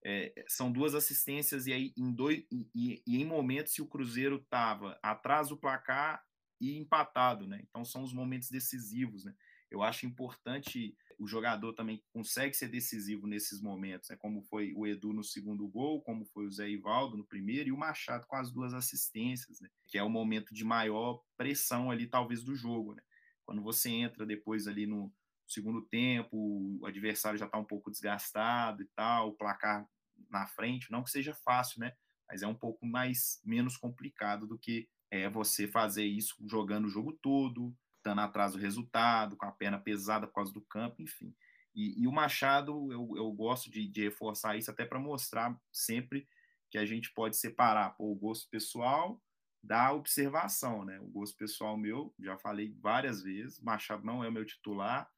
é, 0.05 0.45
são 0.49 0.73
duas 0.73 0.95
assistências 0.95 1.67
e 1.67 1.73
aí 1.73 1.93
em 1.97 2.13
dois 2.13 2.45
e, 2.51 3.03
e 3.07 3.23
em 3.23 3.25
momentos 3.25 3.73
se 3.73 3.83
o 3.83 3.87
Cruzeiro 3.87 4.37
estava 4.37 4.99
atrás 5.03 5.49
do 5.49 5.57
placar 5.57 6.23
e 6.61 6.77
empatado, 6.77 7.47
né? 7.47 7.61
Então 7.63 7.85
são 7.85 8.03
os 8.03 8.13
momentos 8.13 8.51
decisivos, 8.51 9.25
né? 9.25 9.35
Eu 9.71 9.83
acho 9.83 10.05
importante 10.05 10.95
o 11.19 11.27
jogador 11.27 11.73
também 11.73 12.03
consegue 12.13 12.55
ser 12.55 12.69
decisivo 12.69 13.27
nesses 13.27 13.61
momentos, 13.61 14.11
né? 14.11 14.17
Como 14.17 14.43
foi 14.43 14.73
o 14.75 14.87
Edu 14.87 15.13
no 15.13 15.23
segundo 15.23 15.67
gol, 15.69 16.03
como 16.03 16.25
foi 16.27 16.47
o 16.47 16.51
Zé 16.51 16.69
Ivaldo 16.69 17.17
no 17.17 17.25
primeiro 17.25 17.69
e 17.69 17.73
o 17.73 17.79
Machado 17.79 18.27
com 18.27 18.37
as 18.37 18.53
duas 18.53 18.75
assistências, 18.75 19.61
né? 19.61 19.69
Que 19.87 19.99
é 19.99 20.03
o 20.03 20.11
momento 20.11 20.53
de 20.53 20.65
maior 20.65 21.23
pressão 21.37 21.91
ali 21.91 22.07
talvez 22.07 22.43
do 22.43 22.55
jogo, 22.55 22.95
né? 22.95 23.03
Quando 23.45 23.63
você 23.63 23.89
entra 23.91 24.27
depois 24.27 24.67
ali 24.67 24.87
no 24.87 25.13
segundo 25.53 25.83
tempo, 25.83 26.37
o 26.81 26.87
adversário 26.87 27.39
já 27.39 27.47
está 27.47 27.59
um 27.59 27.65
pouco 27.65 27.91
desgastado 27.91 28.83
e 28.83 28.87
tal, 28.95 29.29
o 29.29 29.35
placar 29.35 29.87
na 30.31 30.47
frente, 30.47 30.91
não 30.91 31.03
que 31.03 31.11
seja 31.11 31.35
fácil, 31.35 31.81
né? 31.81 31.93
Mas 32.29 32.43
é 32.43 32.47
um 32.47 32.55
pouco 32.55 32.87
mais 32.87 33.41
menos 33.45 33.77
complicado 33.77 34.47
do 34.47 34.59
que 34.59 34.89
é, 35.11 35.29
você 35.29 35.69
fazer 35.69 36.05
isso 36.05 36.37
jogando 36.49 36.87
o 36.87 36.91
jogo 36.91 37.13
todo, 37.21 37.77
estando 37.99 38.21
atrás 38.21 38.53
do 38.53 38.59
resultado, 38.59 39.37
com 39.37 39.47
a 39.47 39.53
perna 39.53 39.79
pesada 39.79 40.27
por 40.27 40.35
causa 40.35 40.53
do 40.53 40.63
campo, 40.63 41.03
enfim. 41.03 41.35
E, 41.75 42.03
e 42.03 42.07
o 42.07 42.13
Machado, 42.13 42.93
eu, 42.93 43.13
eu 43.17 43.31
gosto 43.33 43.71
de, 43.71 43.87
de 43.89 44.03
reforçar 44.03 44.57
isso 44.57 44.71
até 44.71 44.85
para 44.85 44.99
mostrar 44.99 45.57
sempre 45.73 46.27
que 46.71 46.79
a 46.79 46.85
gente 46.85 47.13
pode 47.13 47.37
separar 47.37 47.91
pô, 47.91 48.11
o 48.11 48.15
gosto 48.15 48.49
pessoal 48.49 49.21
da 49.63 49.93
observação, 49.93 50.85
né? 50.85 50.99
O 51.01 51.07
gosto 51.07 51.37
pessoal 51.37 51.77
meu, 51.77 52.13
já 52.19 52.37
falei 52.37 52.75
várias 52.81 53.23
vezes, 53.23 53.61
Machado 53.61 54.05
não 54.05 54.25
é 54.25 54.29
o 54.29 54.33
meu 54.33 54.45
titular. 54.45 55.09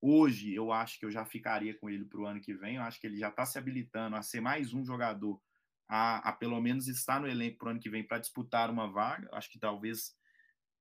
Hoje 0.00 0.54
eu 0.54 0.72
acho 0.72 0.98
que 0.98 1.06
eu 1.06 1.10
já 1.10 1.24
ficaria 1.24 1.74
com 1.78 1.88
ele 1.88 2.04
para 2.04 2.20
o 2.20 2.26
ano 2.26 2.40
que 2.40 2.54
vem. 2.54 2.76
Eu 2.76 2.82
acho 2.82 3.00
que 3.00 3.06
ele 3.06 3.16
já 3.16 3.28
está 3.28 3.44
se 3.46 3.58
habilitando 3.58 4.16
a 4.16 4.22
ser 4.22 4.40
mais 4.40 4.72
um 4.72 4.84
jogador, 4.84 5.40
a, 5.88 6.28
a 6.28 6.32
pelo 6.32 6.60
menos 6.60 6.88
estar 6.88 7.20
no 7.20 7.28
elenco 7.28 7.58
para 7.58 7.68
o 7.68 7.70
ano 7.70 7.80
que 7.80 7.90
vem 7.90 8.06
para 8.06 8.18
disputar 8.18 8.70
uma 8.70 8.90
vaga. 8.90 9.28
Acho 9.32 9.50
que 9.50 9.58
talvez 9.58 10.14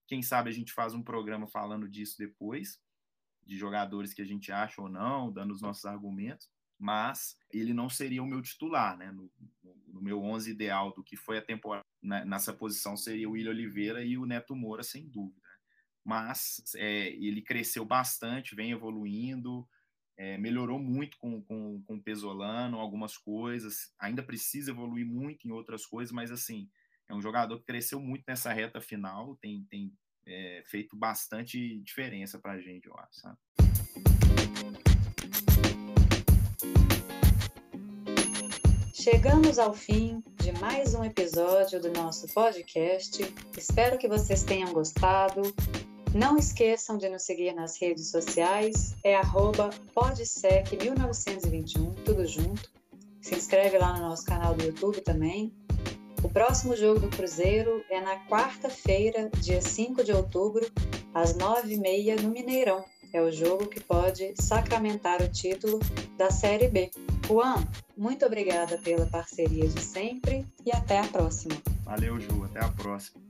quem 0.08 0.22
sabe 0.22 0.50
a 0.50 0.54
gente 0.54 0.74
faz 0.74 0.94
um 0.94 1.04
programa 1.04 1.48
falando 1.48 1.90
disso 1.90 2.18
depois, 2.18 2.80
de 3.44 3.58
jogadores 3.58 4.14
que 4.14 4.22
a 4.22 4.26
gente 4.26 4.52
acha 4.52 4.82
ou 4.82 4.90
não, 4.90 5.32
dando 5.32 5.52
os 5.52 5.62
nossos 5.62 5.86
argumentos, 5.86 6.50
mas 6.78 7.38
ele 7.52 7.74
não 7.74 7.90
seria 7.90 8.22
o 8.22 8.28
meu 8.28 8.42
titular, 8.42 8.98
né? 8.98 9.12
No, 9.12 9.32
no 9.88 10.02
meu 10.02 10.22
11 10.22 10.52
ideal 10.52 10.92
do 10.94 11.04
que 11.04 11.16
foi 11.16 11.38
a 11.38 11.42
temporada, 11.42 11.86
né? 12.04 12.26
nessa 12.26 12.54
posição 12.54 12.98
seria 12.98 13.30
o 13.30 13.32
William 13.32 13.52
Oliveira 13.52 14.04
e 14.04 14.18
o 14.18 14.26
Neto 14.26 14.56
Moura, 14.56 14.84
sem 14.84 15.08
dúvida. 15.08 15.42
Mas 16.06 16.62
é, 16.76 17.10
ele 17.10 17.42
cresceu 17.42 17.84
bastante, 17.84 18.56
vem 18.56 18.72
evoluindo, 18.72 19.68
é, 20.18 20.38
melhorou 20.38 20.80
muito 20.80 21.18
com, 21.18 21.42
com, 21.42 21.82
com 21.82 21.96
o 21.96 22.02
Pesolano, 22.02 22.80
algumas 22.80 23.18
coisas, 23.18 23.92
ainda 24.00 24.24
precisa 24.24 24.72
evoluir 24.72 25.06
muito 25.06 25.48
em 25.48 25.52
outras 25.52 25.86
coisas, 25.86 26.12
mas 26.12 26.32
assim, 26.32 26.70
é 27.10 27.14
um 27.14 27.22
jogador 27.22 27.60
que 27.60 27.66
cresceu 27.66 28.00
muito 28.00 28.24
nessa 28.28 28.54
reta 28.54 28.80
final, 28.80 29.36
tem, 29.38 29.66
tem 29.70 29.92
é, 30.28 30.64
feito 30.66 30.96
bastante 30.96 31.80
diferença 31.82 32.40
para 32.40 32.54
a 32.54 32.62
gente, 32.62 32.88
eu 32.88 32.96
acho. 32.98 33.20
Sabe? 33.20 33.38
Chegamos 38.94 39.60
ao 39.60 39.72
fim 39.72 40.24
de 40.42 40.52
mais 40.54 40.96
um 40.96 41.04
episódio 41.04 41.80
do 41.80 41.92
nosso 41.92 42.26
podcast. 42.34 43.22
Espero 43.56 44.00
que 44.00 44.08
vocês 44.08 44.44
tenham 44.44 44.74
gostado. 44.74 45.44
Não 46.16 46.38
esqueçam 46.38 46.98
de 46.98 47.10
nos 47.10 47.24
seguir 47.24 47.54
nas 47.54 47.78
redes 47.78 48.10
sociais, 48.10 48.96
é 49.04 49.20
podsec1921, 49.20 51.94
tudo 52.06 52.26
junto. 52.26 52.72
Se 53.20 53.36
inscreve 53.36 53.78
lá 53.78 54.00
no 54.00 54.08
nosso 54.08 54.26
canal 54.26 54.56
do 54.56 54.64
YouTube 54.64 55.02
também. 55.02 55.54
O 56.24 56.30
próximo 56.30 56.74
jogo 56.74 57.02
do 57.02 57.10
Cruzeiro 57.10 57.84
é 57.92 58.00
na 58.00 58.16
quarta-feira, 58.28 59.30
dia 59.42 59.62
5 59.62 60.06
de 60.06 60.14
outubro, 60.14 60.66
às 61.14 61.36
9h30 61.36 62.22
no 62.22 62.30
Mineirão. 62.30 62.86
É 63.12 63.22
o 63.22 63.30
jogo 63.30 63.68
que 63.68 63.82
pode 63.82 64.34
sacramentar 64.42 65.22
o 65.22 65.28
título 65.28 65.82
da 66.18 66.32
Série 66.32 66.70
B. 66.70 66.92
Juan, 67.28 67.68
muito 67.98 68.26
obrigada 68.26 68.78
pela 68.78 69.06
parceria 69.08 69.68
de 69.68 69.82
sempre 69.82 70.46
e 70.66 70.72
até 70.72 70.98
a 70.98 71.08
próxima. 71.08 71.58
Valeu, 71.84 72.18
Ju. 72.22 72.46
Até 72.46 72.64
a 72.64 72.70
próxima. 72.70 73.25